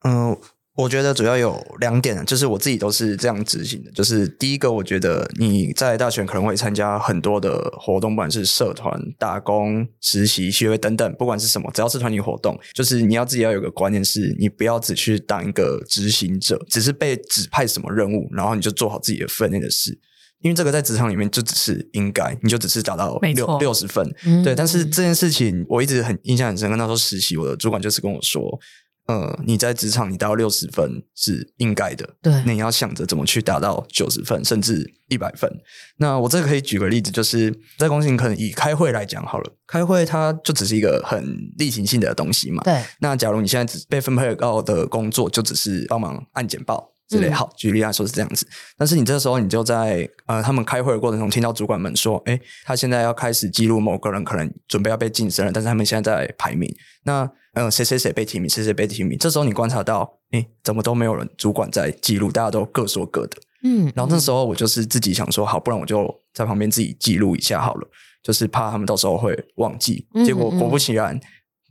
[0.06, 0.38] 嗯、
[0.76, 3.92] 我觉得主要有两点，就是我自己都是这样执行的。
[3.92, 20.00] 就是第一个，我觉得你在大学可能会参加很多的活动，不管是社团、打工、实习、学会等等，不管是什么，只要是团体活动，就是你要自己要有个观念，是你不要只去当一个执行者，只是被指派什么任务，然后你就做好自己的分内的事。
[20.42, 24.54] 因为这个在职场里面就只是应该，你就只是达到六六十分，嗯、对。
[24.54, 28.60] 但是这件事情我一直很印象很深刻，那时候实习，我的主管就是跟我说。
[29.06, 35.52] 呃，你在职场你达到六十分是应该的，对，那你要想着怎么去达到九十分，甚至一百分。
[35.98, 41.22] 那我这个可以举个例子，就是在公司你可能以开会来讲好了，开会它就只是一个很
[41.58, 42.64] 例行性的东西嘛。
[42.64, 42.82] 对。
[43.00, 48.48] 那假如你现在只被分配到的工作就只是帮忙按简报之类，好，举例来说是这样子。
[48.78, 56.74] 但是你这时候你就在呃他们开会的过程中听到主管们说，哎，他现在要开始记录某个人可能准备要被晋升了，但是他们现在在排名。
[57.04, 59.18] 那嗯，谁谁谁被提名，谁谁被提名。
[59.18, 63.38] 这时候你观察到，哎，怎么都没有人主管在记录，大家都各说各的。
[63.64, 67.88] 嗯，然后那时候我就是自己想说，好，不然我就在旁边自己记录一下好了，
[68.24, 70.08] 就是怕他们到时候会忘记。
[70.26, 71.20] 结果果不其然，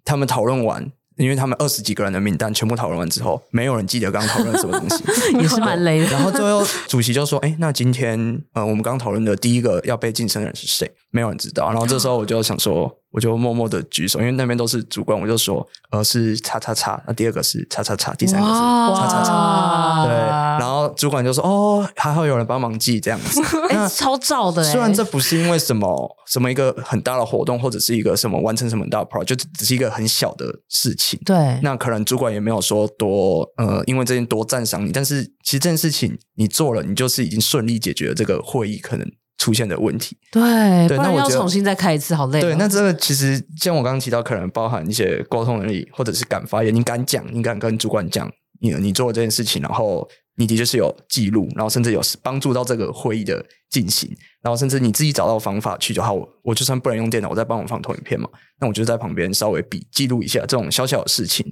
[0.04, 0.92] 他们讨论完。
[1.22, 5.04] 因为他们二十几个人的名单全部讨论完之后，没有人记得刚刚讨论什么东西，
[5.38, 6.06] 也是蛮累的。
[6.06, 10.90] 然后最后主席就说：“哎，那今天呃，我们刚刚讨论的第一个要被晋升的人是谁？
[11.12, 20.04] 没有人知道。”然后这时候我就想说，我就默默的举手，因为那边都是主管，我就说：“呃，是叉叉叉。”那第二个是叉叉叉，第三个是叉叉叉。
[20.06, 23.40] 对，然后主管就说：“哦，还好有人帮忙记这样子。
[23.70, 24.64] ”哎，超照的。
[24.64, 31.20] 虽然这不是因为什么什么一个很大的活动，或者是一个什么完成什么大 project，就只是一个很小的事情。
[31.24, 39.06] 对，那可能主管也没有说多呃，因为这件多赞赏你，但是其实这件事情你做了，你就是已经顺利解决了这个会议可能
[39.42, 40.16] 出现的问题。
[40.30, 40.40] 对，
[40.86, 42.40] 对，那我要重新再开一次，好累。
[42.40, 54.08] 对，那这个其实像我刚刚提到，可能包含一些沟通能力，或者是敢发言，你敢讲，你敢跟主管讲，你你做了这件事情，然后你的确是有记录，然后甚至有帮助到这个会议的进行，
[54.42, 56.14] 然后甚至你自己找到方法去就好。
[56.14, 58.28] 我我就算不能用电脑，我再帮我放投影片嘛，
[58.60, 61.44] 那我就在旁边稍微比记录一下这种小小的事情。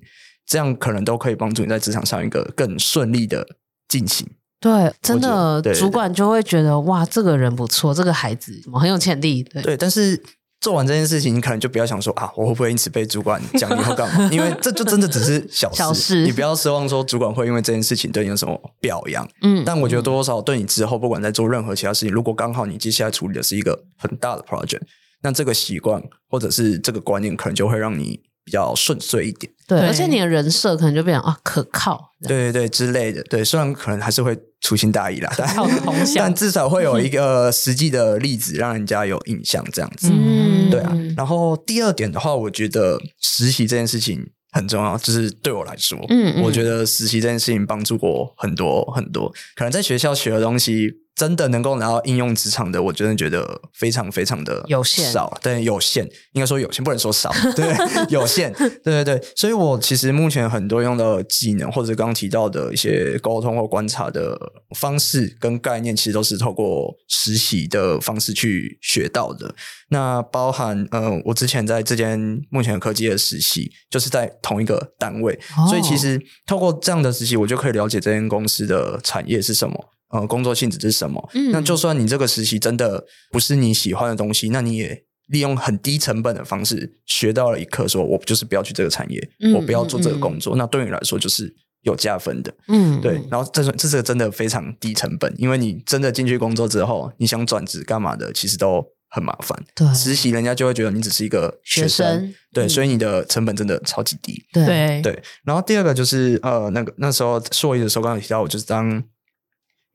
[0.46, 3.46] 这样可能都可以帮助你在职场上一个更顺利的
[3.88, 4.26] 进行。
[4.61, 9.42] 对，真的，主管就会觉得哇，这个人不错，这个孩子很有潜力。
[9.42, 10.23] 对，对，但是
[10.61, 14.29] 做完这件事情，你可能就不要想说啊，我会不会因此被主管奖励或干嘛？
[14.31, 19.27] 因为这就真的只是小事，小事，你不要奢望说主管会因为这件事情对你有什么表扬。
[19.40, 24.83] 嗯，但我觉得多多少少对你之后，不管在做任何其他事情，如果刚好你接下来处理的是一个很大的 project，
[25.23, 28.20] 那这个习惯或者是这个观念，可能就会让你。
[28.44, 35.57] 比较顺遂一点，对，而且你的人设可能就变成啊可靠，对对对之类的，对，虽然可能还是会粗心大意啦，但，
[36.16, 40.96] 但至少会有一个实际的例子让人家有印象，这样子，嗯，对啊。
[41.16, 50.94] 然后第二点的话，我觉得实习这件事情很重要，就是对我来说，嗯，嗯，我觉得实习这件事情帮助过很多很多，可能在学校学的东西。
[51.20, 56.02] 真的能够拿到应用职场的，我真的觉得非常非常的有限，少，对，有限，
[56.33, 57.76] 应该说有限，不能说少， 对，
[58.09, 59.22] 有限，对对对。
[59.37, 64.35] 所以我其实目前很多用的技能，或者刚刚提到的一些沟通或观察的
[64.74, 69.54] 方式跟概念，其实都是透过实习的方式去学到的。
[69.90, 79.90] 那包含呃，我之前在这间目前科技的实习，就是在同一个单位，哦、所以其实透过这样的实习，我就可以了解这间公司的产业是什么。
[80.11, 81.31] 呃，工作性质是什么？
[81.35, 90.57] 嗯，那就算你这个实习真的不是你喜欢的东西，那你也利用很低成本的方式学到了一课，说我就是不要去这个产业，嗯、我不要做这个工作。
[90.57, 93.23] 嗯、那对你来说就是有加分的，嗯，对。
[93.31, 99.57] 然后这是这是真的非常低成本，因为你真的进去工作之后，你想转职干嘛的，其实都很麻烦。
[99.77, 104.42] 对，实习人家就会觉得你只是一个学生，学生对，嗯、所以你的成本真的超级低。
[104.53, 105.23] 对对。
[105.44, 109.01] 然后第二个就是呃，那个那时候硕一的时候，刚刚提到我就是当。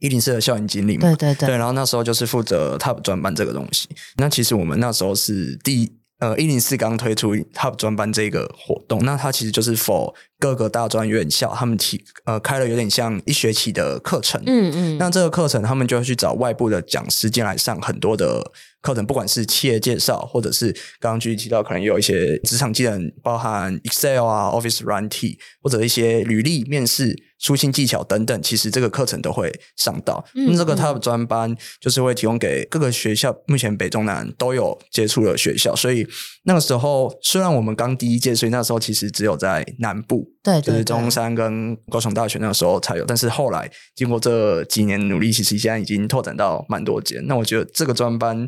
[0.05, 3.87] 一零四的校园经理嘛，对对对，对，然后那时候就是负责 TOP 专班这个东西。
[4.17, 10.13] 那其实我们那时候是第呃一零四刚推出 TOP 专班这个活动，那它其实就是 for
[10.45, 14.39] 各个大专院校，他们提呃开了有点像一学期的课程。
[14.45, 27.15] 嗯嗯，那这个课程他们就会去找外部的讲师进来上很多的课程，不管是企业介绍，或者是刚刚具体提到可能有一些职场技能，包含 Excel 啊、Office 软体，或者一些履历面试。
[27.37, 30.25] 书信技巧等等，其实这个课程都会上到。
[30.33, 35.75] 那、嗯、这个 TOP 专班就是会提供给各个学校，目前北中南都有接触的学校。
[35.75, 36.07] 所以
[36.45, 43.05] 那个时候，虽然我们刚第一届，所以那时候其实只有在南部，对，就是中山跟高雄大学那个时候才有。
[43.05, 47.25] 但是后来经过这几年努力，其实现在已经拓展到蛮多间。
[47.27, 48.47] 那我觉得这个专班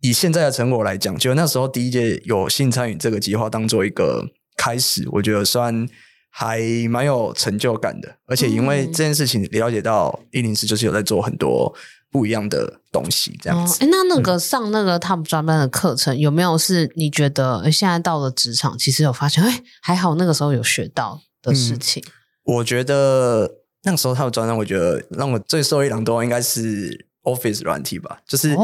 [0.00, 4.24] 以现在的成果来讲，就那时候第一届有幸参与这个计划，当做一个
[4.56, 5.88] 开始，我觉得算。
[6.30, 11.74] 还蛮有成就感的，而且因为这件事情了解到一零四就是有在做很多
[12.12, 13.78] 不一样的东西，这样子。
[13.80, 22.02] 哎、哦，那那个上那个 TOP 专班的课程，嗯、有没有是你觉得现在到了职场，其实有发现，哎，还好那个时候有学到的事情？
[22.06, 22.12] 嗯、
[22.44, 23.50] 我觉得
[23.82, 28.54] 那个时候他的专栏，我觉得让我最受益良多，应该是 Office 软体吧，就是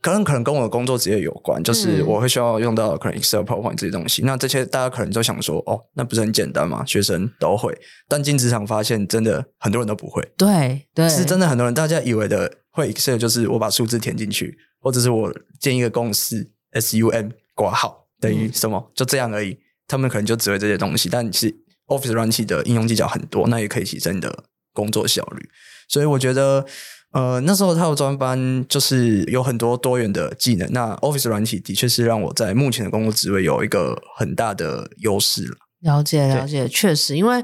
[0.00, 4.22] 可能可能跟我的工作职业有关，就是我会需要用到可能 Excel、PowerPoint 这些东西。
[4.22, 6.84] 那这些大家可能都想说，哦，那不是很简单吗？
[6.84, 7.76] 学生都会，
[8.08, 10.22] 但进职场发现，真的很多人都不会。
[10.36, 19.58] 对对，是真的很多人，大家以为的会 Excel 就是我把数字填进去，或者是我建一个公式，SUM 挂号等于什么，嗯、就这样而已。
[19.88, 21.54] 他们可能就只会这些东西，但其实
[21.98, 25.48] Office 软体的应用技巧很多，那也可以提升你的工作效率。
[25.88, 26.64] 所以我觉得。
[27.14, 30.66] 呃，那时候他有专班，就是有很多多元的技能。
[30.72, 35.56] 那 Office 软体的确是让我在目前的工作职位有一个很大的优势了。
[35.80, 37.36] 了解，了解，确实，因为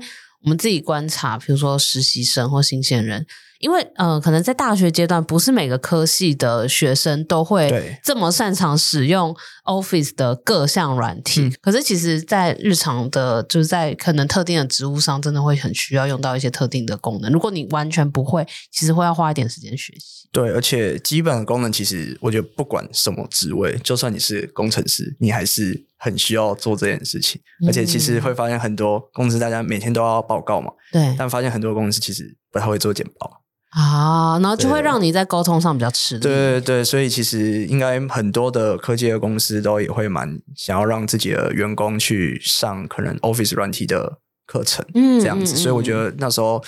[0.42, 3.26] 我们自己观察，比如说实习生或新鲜人。
[3.59, 11.42] 因为呃，可能在大学阶段，不是每个科系的学生都会这么擅长使用 Office 的各项软体。
[11.42, 17.33] 嗯、可是，其实，在日常的，就是在可能特定的职务上，真的会很需要用到一些特定的功能。
[17.33, 20.29] 如果你完全不会，其实会要花一点时间学习。
[20.31, 27.40] 对，而且基本的功能，其实我觉得不管什么职位，就算你是工程师，你还是很需要做这件事情。
[27.62, 30.71] 嗯、而且，其实会发现很多公司，大家每天都要报告嘛。
[30.92, 31.14] 对。
[31.18, 33.42] 但发现很多公司其实不太会做简报。
[33.70, 36.22] 啊，然后就会让你在沟通上比较吃力。
[36.22, 45.54] 对对对，所以其实应该很多的科技的公司都也会蛮想要让自己的员工去上可能 Office 软体的课程，嗯，这样子。
[45.54, 46.64] 所以我觉得那时候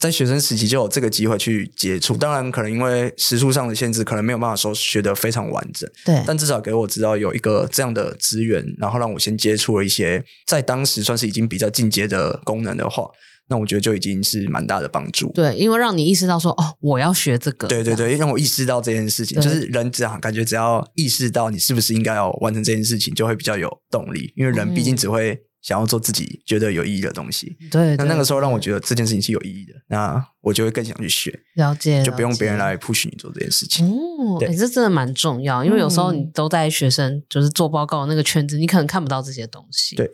[0.00, 2.16] 在学生时期就有这个机会去接触。
[2.16, 5.88] 当然，可能因为时数上的限制，可能没有办法说学得非常完整。
[6.04, 13.04] 对，但至少给我知道有一个这样的资源，然后让我先接触了一些在当时算是已经比较进阶的功能的话。
[13.50, 40.08] 那我觉得就已经是蛮大的帮助，对，因为让你意识到说，哦，我要学这个，对对对，让我意识到这件事情，就是人只要感觉只要意识到你是不是应该要完成这件事情，就会比较有动力，因为人毕竟只会想要做自己觉得有意义的东西，对，那那个时候让我觉得这件事情是有意义的，那我就会更想去学，了解，就不用别人来 push 你做这件事情，哦，哎，这真的蛮重要，因为有时候你都在学生就是做报告那个圈子，你可能看不到这些东西，对。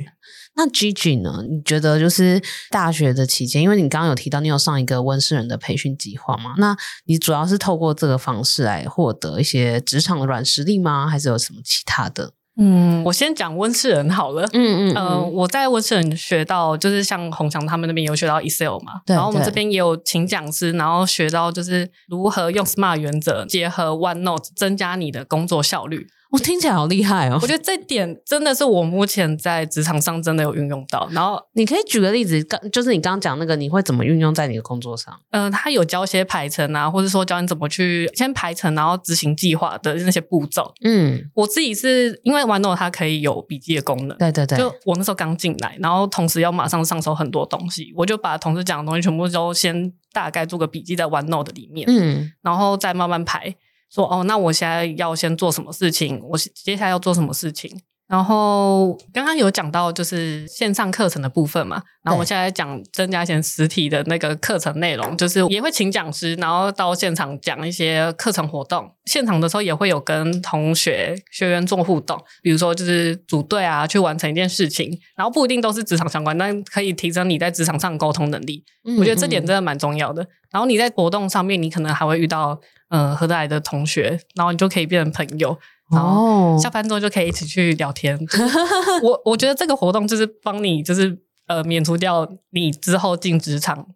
[0.56, 1.44] 那 Gigi 呢？
[1.48, 6.54] 你觉得就是大学的期间，因为你刚刚有提到你有上一个温室人的培训计划嘛？
[6.56, 11.06] 那你主要是透过这个方式来获得一些职场的软实力吗？
[11.06, 12.32] 还是有什么其他的？
[12.58, 14.48] 嗯，我先讲温室人好了。
[14.54, 26.06] 嗯嗯，嗯呃，我在温室人学到，就是像洪强他们那边有学到 Excel 嘛，然后我们这边也有请讲师，然后学到就是如何用 SMART 原则结合 OneNote 增加你的工作效率。
[26.30, 27.38] 我听起来好厉害哦！
[27.40, 31.08] 我觉得这点真的是我目前在职场上真的有运用到。
[31.12, 35.16] 然后你可以举个例子，刚就是你刚刚讲那个，你会怎么运用在你的工作上？
[35.30, 40.74] 嗯、呃，他有教一些排程啊，或者说教你怎么去先排程，然后执行计划的那些步骤。
[40.82, 44.18] 嗯，我自己是因为 OneNote 它可以有笔记的功能。
[44.18, 51.86] 对对对，就我那时候刚进来，然后同时要马上上手很多东西，我就把同事讲的东西全部都先大概做个笔记在 OneNote 里面。
[51.88, 53.54] 嗯，然后再慢慢排。
[53.96, 56.20] 说哦，那我现在要先做什么事情？
[56.22, 57.80] 我接下来要做什么事情？
[58.06, 68.88] 然后刚刚有讲到就是线上课程的部分嘛，然后我现在讲增加一些实体的那个课程内容，就是也会请讲师，然后到现场讲一些课程活动。
[69.06, 78.62] 现场的时候也会有跟同学学员做互动，比如说就是组队啊，去完成一件事情，然后不一定都是职场相关，但可以提升你在职场上沟通能力。
[78.84, 80.24] 嗯嗯，我觉得这点真的蛮重要的。
[80.52, 82.56] 然后你在活动上面，你可能还会遇到
[82.88, 85.58] 呃合得来的同学，然后你就可以变成朋友。
[85.90, 88.16] 然后下班之后就可以一起去聊天。
[88.18, 88.28] Oh.
[88.28, 88.58] 就是、
[89.04, 93.86] 我我觉得这个活动就是帮你，就是呃免除掉你之后进职场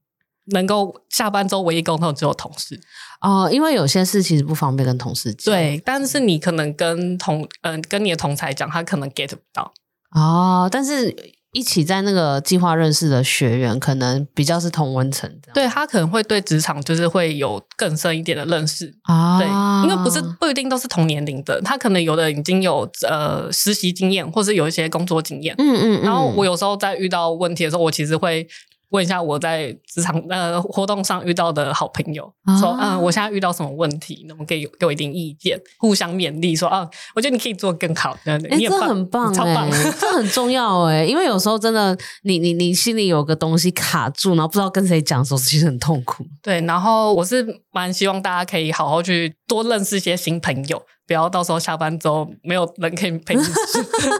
[0.52, 2.80] 能够下班之后唯一沟通只有同事
[3.20, 5.52] 哦，oh, 因为有些事其实不方便跟同事讲。
[5.52, 9.72] 对，但是你可能跟同嗯、呃、跟你的同才讲，他可能 get 不到。
[10.14, 11.39] 哦，oh, 但是。
[11.52, 19.38] 一起在那个计划认识的学员，可能比较是同温层，对，他可能会对职场就是会有更深一点的认识啊。
[19.38, 19.48] 对，
[19.84, 25.54] 因为不是不一定都是同年龄的，他可能有的已经有呃实习经验，或是有一些工作经验。
[25.58, 26.02] 嗯，嗯嗯。
[26.02, 28.46] 然后我有时候在遇到问题的时候，我其实会。
[28.90, 38.16] 问一下我在职场呃活动上遇到的好朋友，啊、说嗯，我现在遇到什么问题，能不能给给我一点意见，互相勉励，说啊，我觉得你可以做更好。
[38.24, 46.26] 哎，欸、这很棒，超棒， 这很重要哎，因为有时候真的，你你你心里有个东西卡住，然后不知道跟谁讲的时候，其实很痛苦。
[46.42, 50.82] 对，然后我是蛮希望大家可以好好去多认识一些新朋友。
[51.10, 53.50] 不要到时候下班之后没有人可以陪你吃。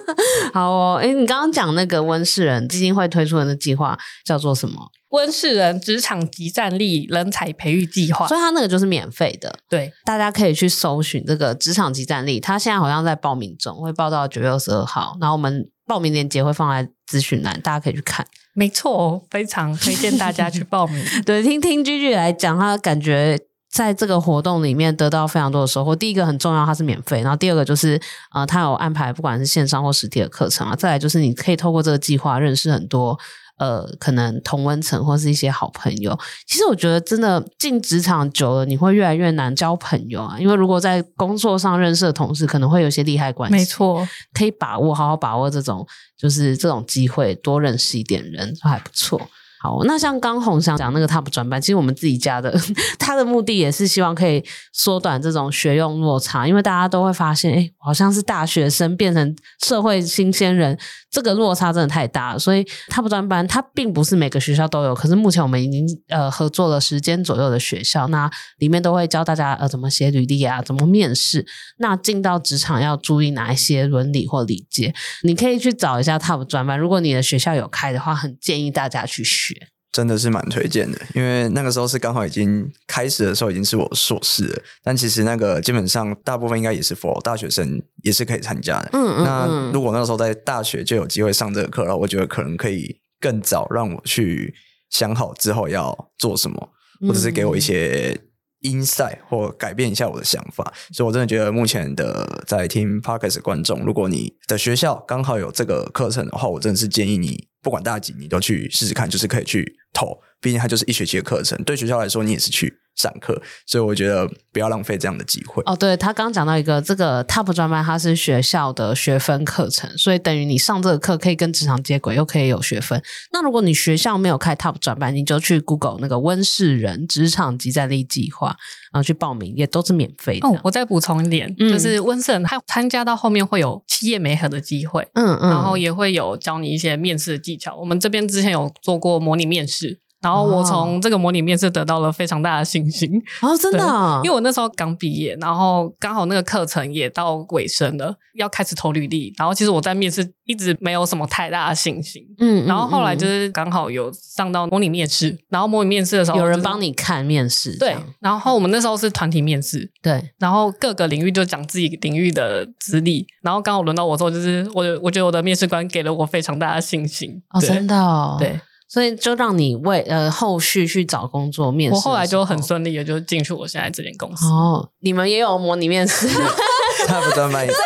[0.52, 4.90] 好哦，哎，你刚刚讲那个温世仁基金会推出的那计划叫做什么？
[5.10, 8.26] 温世仁职场即战力人才培育计划。
[8.26, 12.40] 所以它那个就是免费的，对，大家可以去搜寻这个职场即战力。
[12.40, 15.16] 它现在好像在报名中，会报到九月二十二号。
[15.20, 18.26] 然后我们报名链接会放在资讯栏，大家可以去看。
[18.52, 21.04] 没错，非常推荐大家去报名。
[21.24, 23.38] 对，听听 Gigi 来讲，他感觉。
[23.72, 25.94] 在这个活动里面得到非常多的收获。
[25.94, 28.00] 第一个很重要，它是免费；然后第二个就是
[28.32, 30.74] 呃，它有安排不管是线上或实体的课程啊。
[30.74, 33.16] 再来就是你可以透过这个计划认识很多
[33.58, 36.18] 呃，可能同温层或是一些好朋友。
[36.46, 40.36] 其实我觉得真的进职场久了，你会越来越难交朋友啊。
[40.40, 43.56] 因为如果在工作上认识的同事，可能会有些利害关系。
[43.56, 45.86] 没错，可以把握，好好把握这种
[46.18, 49.20] 就是这种机会，多认识一点人，都还不错。
[49.62, 52.58] 好，那像刚红翔讲那个 TOP 专班，其实我们自己家的，
[52.98, 54.42] 他的目的也是希望可以
[54.72, 60.78] 缩短这种学用落差，因为大家都会发现，哎，好像是大学生变成社会新鲜人，
[61.10, 62.38] 这个落差真的太大了。
[62.38, 68.30] 所以 TOP 专班它并不是每个学校都有，可是目前我们已经呃合作了十间左右的学校，那
[68.60, 71.44] 里面都会教大家呃怎么写履历啊，怎么面试，
[71.76, 79.49] 那进到职场要注意哪一些伦理或礼节，你可以去找一下 TOP 专班，如果你的学校有开的话，很建议大家去学。
[79.92, 84.62] 真的是蛮推荐的，因为那个时候是刚好已经开始的时候，已经是我硕士了。
[84.84, 88.90] 但其实那个基本上大部分应该也是 for 大学生，也是可以参加的。
[88.92, 89.24] 嗯，嗯嗯。
[89.24, 94.54] 那如果那个时候在大学就有机会上这个课，然后我觉得可能可以更早让我去
[94.90, 96.68] 想好之后要做什么，
[97.00, 98.16] 或者是给我一些
[98.60, 100.72] 因赛或改变一下我的想法。
[100.92, 107.48] 所以我真的觉得目前的在听 Podcast 观众，如果你的学校刚好有这个课程的话，我真的是建议你。
[107.62, 110.18] 不管大几，你都去试试看，就是可以去投。
[110.40, 115.62] 毕竟它就是一学期的课程，对学校来说，你也是去上课，所以我觉得不要浪费这样的机会。
[115.64, 123.02] 哦，对，他刚讲到一个这个 TOP 专班，它是学校的学分课程，所以等于你上这个课可以跟职场接轨，又可以有学分。
[123.32, 128.48] 那如果你学校没有开 TOP 专班，你就去 Google 那个温世仁职场及战力计划，
[128.92, 130.48] 然后去报名，也都是免费的。
[130.48, 137.74] 哦，我再补充一点，嗯、就是温世仁他参加到后面会有企业媒合的机会，嗯嗯，然后也会有教你一些面试的技巧。
[137.76, 140.00] 我们这边之前有做过模拟面试。
[140.20, 143.10] 然后我从这个模拟面试得到了非常大的信心
[143.40, 149.32] 哦， 真的，哦，因为我那时候刚毕业，然后刚好那个课程也到尾声了，要开始投履历。
[149.38, 157.96] 然后其实我在面试一直没有什么太大的信心，嗯，然后后来就是刚好有上到模拟面试，然后模拟面试的时候，就是，有人帮你看面试，对。
[158.20, 160.30] 然后我们那时候是团体面试，对。
[160.38, 168.60] 然后各个领域就讲自己领域的资历，然后刚好轮到我做，就是我我觉得我的面试官给了我非常大的信心哦，真的，哦，对。
[168.90, 174.44] 所以就让你为呃后续去找工作面试，我后来就很顺利的就进去我现在这间公司。
[174.46, 176.26] 哦，你们也有模拟面试？
[177.06, 177.78] TOP 专班也在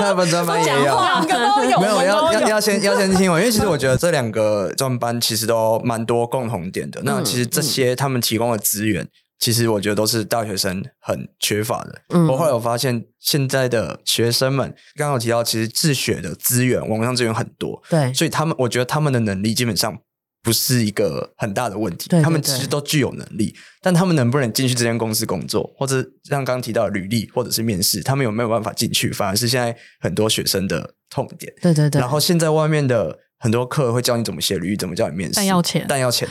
[0.00, 1.80] 那边，TOP 专班也有，两个都有。
[1.80, 7.00] 没有要要要先要先听我，因为其实我觉得这两个专班其实都蛮多共同点的。
[7.04, 9.06] 那其实这些他们提供的资源，
[9.38, 12.02] 其实我觉得都是大学生很缺乏的。
[12.08, 17.80] 嗯，我后来我发现现在的学生们刚刚有提到，其实自学的资源，网上资源很多。
[17.88, 19.96] 对，所以他们我觉得他们的能力基本上。
[20.42, 31.52] 不是一个很大的问题，对对对，他们其实都具有能力，但他们能不能进去这间公司工作，或者像刚刚提到的履历或者是面试，他们有没有办法进去，反而是现在很多学生的痛点。
[31.60, 32.00] 对对对。
[32.00, 36.28] 然后现在外面的很多课会教你怎么写履历，怎么教你面试，但要钱，但要钱。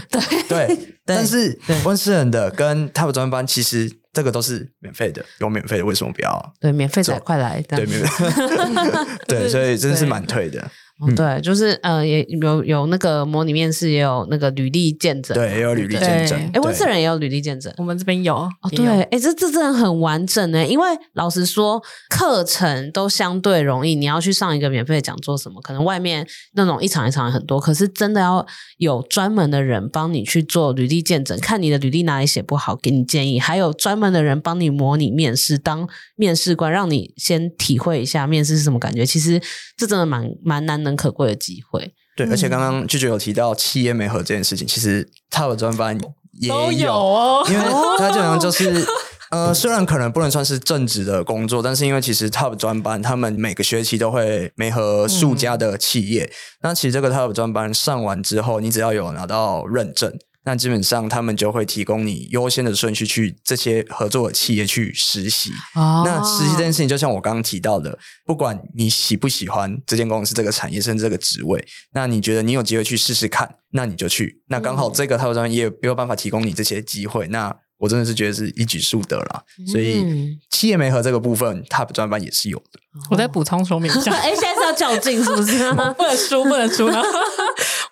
[0.48, 0.78] 对。
[1.08, 6.54] 但是温世仁的跟 TOP 专班，其实这个都是免费的，有免费的为什么不要？
[6.60, 7.62] 对，免费的快来。
[7.62, 8.26] 对，免费。
[9.26, 10.70] 对，所以真的是蛮退的。
[11.00, 16.40] 哦、对，就是呃，也有有那个模拟面试，也有那个履历见证，对，也有履历见证。
[16.54, 18.50] 哎，温世仁也有履历见证，我们这边有哦。
[18.72, 20.66] 对，哎，这这真的很完整呢。
[20.66, 21.80] 因为老实说，
[22.10, 28.44] 课程都相对容易，你要去上一个免费的讲座什么，可能外面那种一场一场很多，可是真的要
[28.78, 39.06] 有专门的人帮你去做履历见证，看你的履历哪里写不好，给你建议，还有专门的人帮你模拟面试，当面试官，让你先体会一下面试是什么感觉。
[39.06, 39.40] 其实
[39.78, 46.00] 这真的蛮蛮难能可贵的机会，对，而且刚刚舅舅有提到企业媒合这件事情，其实 TOP 专班
[46.40, 47.66] 也有，有哦，因为
[47.98, 48.86] 他基本上就是，
[49.30, 56.32] 呃，虽然可能不能算是正职的工作，但是因为其实 TOP 专班他们每个学期都会媒合数家的企业，嗯、
[56.64, 60.18] 那其实这个 TOP 专班上完之后，你只要有拿到认证。
[60.48, 65.52] 那基本上，他们就会提供你优先的顺序去这些合作的企业去实习。
[65.76, 74.42] 哦，那实习这件事情，就像我刚刚提到的，不管你喜不喜欢这间公司、这个产业，甚至这个职位，那你觉得你有机会去试试看，那你就去。
[74.48, 77.28] 那刚好这个 TOP 专业也有没有办法提供你这些机会。
[77.28, 79.44] 那我真的是觉得是一举数得了。
[79.70, 82.80] 所以企业媒合这个部分，TOP 专班也是有的。
[83.12, 84.14] 我再补充说明一下。
[84.16, 85.72] 哎，现在是要较劲是不是？
[85.94, 86.88] 不能输，不能输。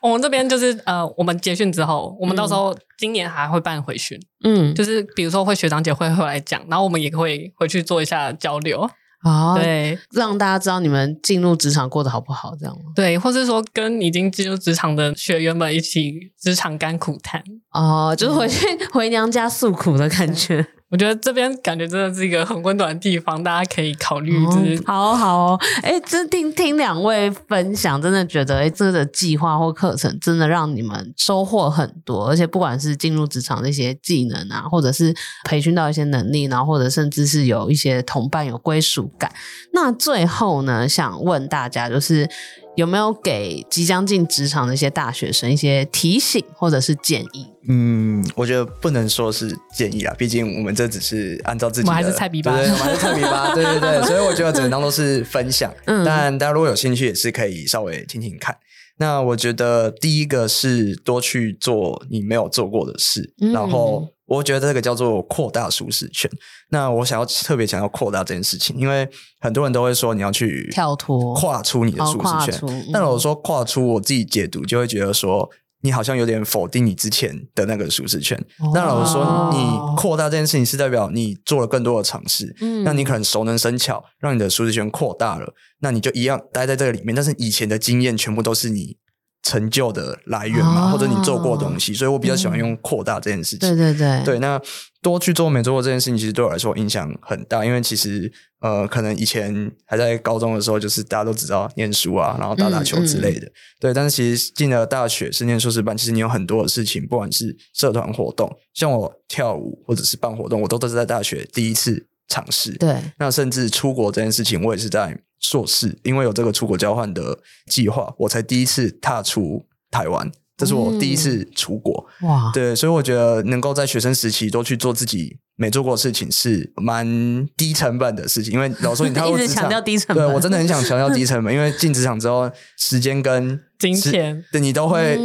[0.06, 8.88] 我们这边就是呃，我们结训之后，我们到时候今年还会办回训，嗯，就是比如说会学长姐会会来讲，然后我们也会回去做一下交流，
[9.24, 12.92] 哦，对，让大家知道你们进入职场过得好不好，这样吗？
[12.96, 20.64] 对，或是说跟已经进入职场的学员们一起职场甘苦谈，哦，就是回去、嗯、回娘家诉苦的感觉。
[20.92, 24.32] 我觉得这边感觉真的是一个很温暖的地方，大家可以考虑。
[24.46, 35.14] 就是、好好哦，哎，这听听两位分享，真的觉得哎，这个计划或课程真的让你们收获很多，而且不管是进入职场的一些技能啊，或者是
[35.44, 39.32] 培训到一些能力，然后或者甚至是有一些同伴有归属感。
[39.74, 42.30] 那最后呢，想问大家就是。
[42.76, 47.48] 有没有给即将进职场的一些大学生一些提醒或者是建议？
[47.68, 55.74] 嗯，我觉得不能说是建议啊，毕竟我们这只是按照自己的，我们还是菜逼吧，对，我还是菜逼吧， 对对对，所以我觉得只能当做是分享。
[55.86, 58.56] 嗯，但大家如果有兴趣，也是可以稍微听听看。
[58.98, 66.30] 那我觉得第一个是多去做你没有做过的事，嗯、然后我觉得这个叫做扩大舒适圈。
[66.70, 69.08] 那我想要特别想要扩大这件事情，因为
[69.40, 72.60] 很多人都会说你要去跳脱、跨出你的舒适圈。
[72.62, 75.50] 哦、但我说跨出，我自己解读就会觉得说。
[75.82, 78.44] 你好像有点否定你之前的那个舒适圈。
[78.74, 82.56] 那老实说，你扩大这件事情是代表你做了更多的尝试。
[82.60, 85.54] 嗯，那你可能熟能生巧，让你的舒适圈扩大了。
[85.82, 88.98] 那你就一样待在这个里面，但是以前的经验全部都是你。
[89.46, 93.60] 成就的来源嘛，或者你做过的东西，所以我比较喜欢用扩大这件事情。
[93.60, 94.60] 对对对，对，那
[95.04, 97.64] 多去做没做过这件事情，其实对我来说影响很大。
[97.64, 103.48] 因为其实呃，可能以前还在高中的时候，就是大家都知道念书啊，然后打打球之类的。
[103.80, 112.72] 对，但是其实进了大学是念硕士班，其实你有很多的事情，不管是社团活动，像我跳舞或者是办活动，我都都是在大学第一次尝试。
[112.78, 115.16] 对，那甚至出国这件事情，我也是在。
[115.40, 117.38] 硕士，因为有这个出国交换的
[117.70, 122.06] 计划，我才第一次踏出台湾，这是我第一次出国。
[122.22, 128.54] 嗯、哇，对，所以我觉得能够在学生时期都去做自己没做过的事情，是蛮低成本的事情。
[128.54, 135.18] 因为老说你太过 职场，强调低成本，对我真的很想强调低成本，因为进职场之后，时间跟 金钱，对你都会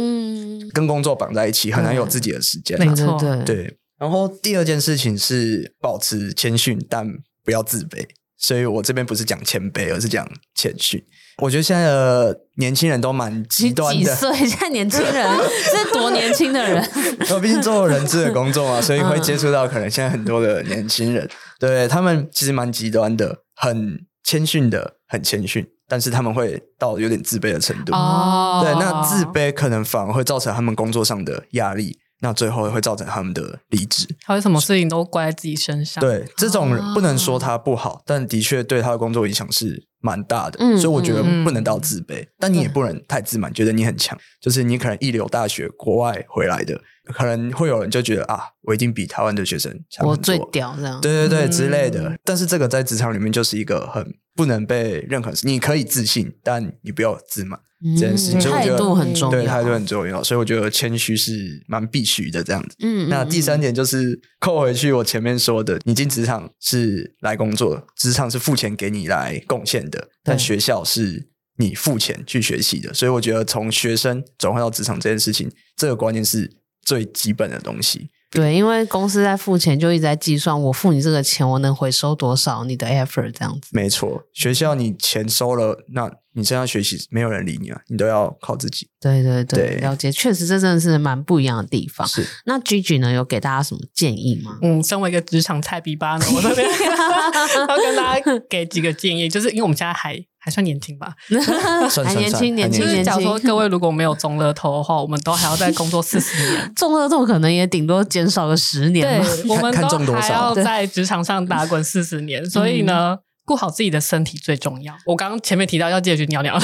[0.73, 2.77] 跟工作绑在一起，很难有自己的时间。
[2.79, 3.77] 没错，对。
[3.97, 7.07] 然后第二件事情是保持谦逊，但
[7.43, 8.03] 不要自卑。
[8.41, 11.01] 所以我这边不是讲谦卑，而是讲谦逊。
[11.37, 14.03] 我觉得现在的年轻人都蛮极端的。
[14.03, 14.33] 几岁？
[14.47, 16.83] 现在年轻人 是多年轻的人？
[17.29, 21.29] 我 毕竟做人资的工作嘛，所以会接触到可能现在很多的年轻人，
[21.59, 27.93] 对他们其实蛮极端的，很谦逊的，很谦逊，但是他们会到有点自卑的程度。
[27.93, 31.99] 哦，对，那自卑可能反而会造成他们工作上的压力。
[32.21, 36.01] 那最后会造成他们的离职，还有什么事情都怪在自己身上。
[36.01, 40.57] 对，这种人不能说他不好，哦、但的确对他的工作影响是蛮大的。
[40.59, 44.17] 嗯，所以我觉得不能到自卑，嗯、但你也不能太自满，觉得你很强。
[44.39, 46.79] 就是你可能一流大学国外回来的，
[47.11, 50.99] 可能会有人就觉得啊，我一定比台湾的学生强，我最屌这样。
[51.01, 52.17] 对对对，嗯、之类的。
[52.23, 54.05] 但是这个在职场里面就是一个很
[54.35, 55.31] 不能被认可。
[55.43, 57.59] 你可以自信，但你不要自满。
[57.97, 62.75] 这件事情，所以我觉得态度很重要，对，态度很重要，所以我觉得谦虚是蛮必须的这样子。
[62.83, 76.47] 嗯，那第三点就是扣回去我前面说的，你进职场是来工作，职场是付钱给你来贡献的，但学校是你付钱去学习的，所以我觉得从学生转换到职场这件事情，这个观念是
[76.81, 78.09] 最基本的东西。
[78.29, 83.67] 对，因为公司在付钱，就一直在计算我付你这个钱，我能回收多少你的 effort 这样子。
[83.73, 88.87] 没错，学校你钱收了，那你这样学习没有人理你啊，你都要靠自己。
[89.01, 92.07] 对对对，对了解，确实这真的是蛮不一样的地方。
[92.07, 94.57] 是，那 Gigi 呢，有给大家什么建议吗？
[94.61, 96.65] 嗯，身为一个职场菜逼吧呢，我这边
[97.67, 100.25] 要跟大家给几个建议，就是因为我们现在还。
[100.43, 101.13] 还算年轻吧，
[102.03, 103.03] 还年轻，年轻，年轻。
[103.03, 106.73] 假如说各位如果没有中乐透的话，我们都还要再工作四十年。
[106.75, 109.05] 中乐透可能也顶多减少个十年。
[109.07, 109.71] 对， 我们
[110.05, 114.93] 都还要在职场上打滚四十年，所以呢，顾好自己的身体最重要。
[115.05, 116.59] 我刚刚前面提到要记得去尿尿。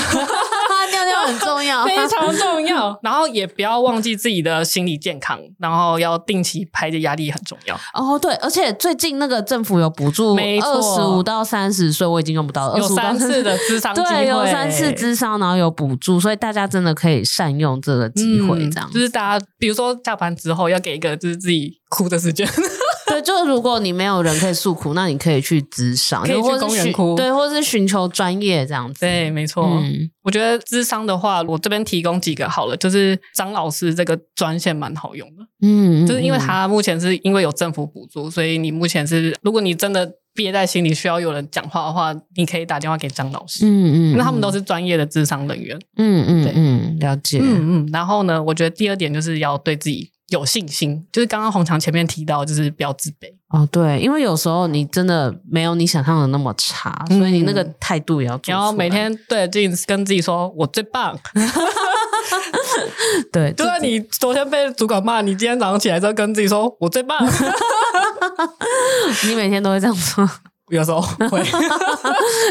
[1.28, 2.98] 很重要， 非常重要。
[3.04, 7.80] 然后也不要忘记自己的心理健康，然后要定期排解压力很重要。
[7.94, 22.48] 哦，对，而且最近那个政府有补助，二十五到三十岁我已经用不到了，有三次的智商对，有三次智商，然后有补助，所以大家真的可以善用这个机会，这样、嗯、就是大家，比如说下班之后要给一个就是自己哭的时间。
[23.08, 29.00] 对，就如果你没有人可以诉苦，那你可以去咨商，可以去公园哭，对，或是寻求专业这样子。
[29.00, 29.66] 对，没错。
[29.66, 35.44] 嗯，我觉得咨商的话，我这边提供几个好了，就是张老师这个专线蛮好用的。
[35.62, 43.66] 嗯，就是因为他目前是因为有政府补助，所以你目前是，如果你真的憋在心里需要有人讲话的话，你可以打电话给张老师。
[43.66, 45.80] 嗯嗯，那他们都是专业的咨商人员。
[45.96, 47.40] 嗯嗯，对嗯，了解。
[47.42, 50.12] 嗯嗯，然后呢，我觉得第二点就是要对自己。
[50.30, 53.68] 有信心，就是刚刚红墙前面提到，就是不要自卑哦。
[53.72, 58.54] 对，因为有时候你真的没有你想象的那么差，嗯、所以你那个态度也要做。
[58.54, 61.18] 然后每天对着镜子跟自己说：“我最棒。
[63.32, 67.18] ”对，就算你昨天被主管骂，你今天早上起来之后跟自己说：“我最棒。
[69.28, 70.30] ”你每天都会这样做？
[70.70, 71.00] 有时候
[71.30, 71.40] 会，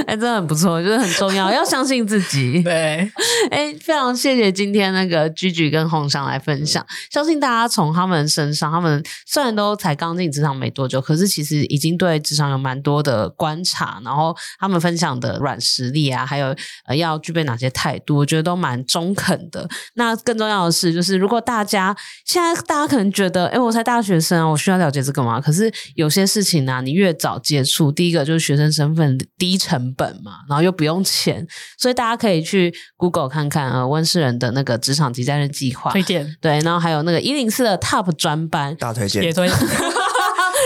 [0.07, 2.62] 哎、欸，真的很不错，就是很重要， 要相信自己。
[2.62, 2.73] 对，
[3.51, 16.55] 哎、欸，非常谢谢今天那个 Gigi 跟红翔来分享，相信大家从他们身上，他们虽然都才刚进职场没多久，可是其实已经对职场有蛮多的观察，然后他们分享的软实力啊，还有
[16.87, 19.69] 呃要具备哪些态度，我觉得都蛮中肯的。
[19.95, 21.95] 那更重要的是，就是如果大家
[22.25, 25.39] 现在大家可能觉得，哎、欸，我才大学生，我需要了解这个吗？
[25.39, 31.47] 可是有些事情呢、啊，你越早接触，第一个就是学生身份低成本嘛，然后又不用钱，
[31.79, 36.37] 所以大家可以去 Google 看看呃温世仁的那个职场级战略计划，推荐。
[36.41, 39.57] 对，然后还有那个一零四的 Top 专班，大推荐，也推荐。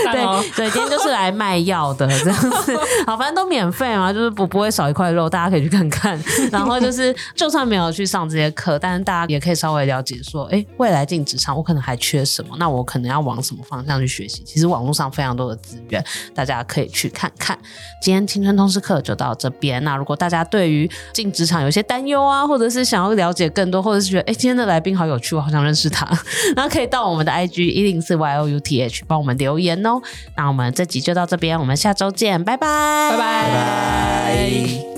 [0.05, 2.77] 对对，今天就是来卖药的这样子，
[3.07, 6.21] 好，反正都免费嘛，就是不不会少一块肉，大家可以去看看。
[6.51, 14.43] 然后就是，就算没有去上这些课，但是大家也可以稍微了解说，哎，未来进职场我可能还缺什么，那我可能要往什么方向去学习。
[14.45, 17.59] 其实网络上非常多的资源，大家可以去看看。
[18.03, 19.83] 今天青春通识课就到这边。
[19.85, 26.07] 那如果大家对于进职场有些担忧啊，或者是想要了解更多，或者是觉得哎今天的来宾好有趣，我好想认识他，
[26.55, 29.90] 然后可以到我们的 IG 一零四 Y O U T H 帮我们留言哦。
[30.37, 32.67] 那我们这集就到这边，我们下周见，拜拜，
[33.13, 34.91] 拜拜，拜拜。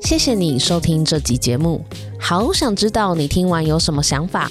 [0.00, 1.84] 谢谢你收听这集节目，
[2.20, 4.50] 好想知道你听完有什么想法，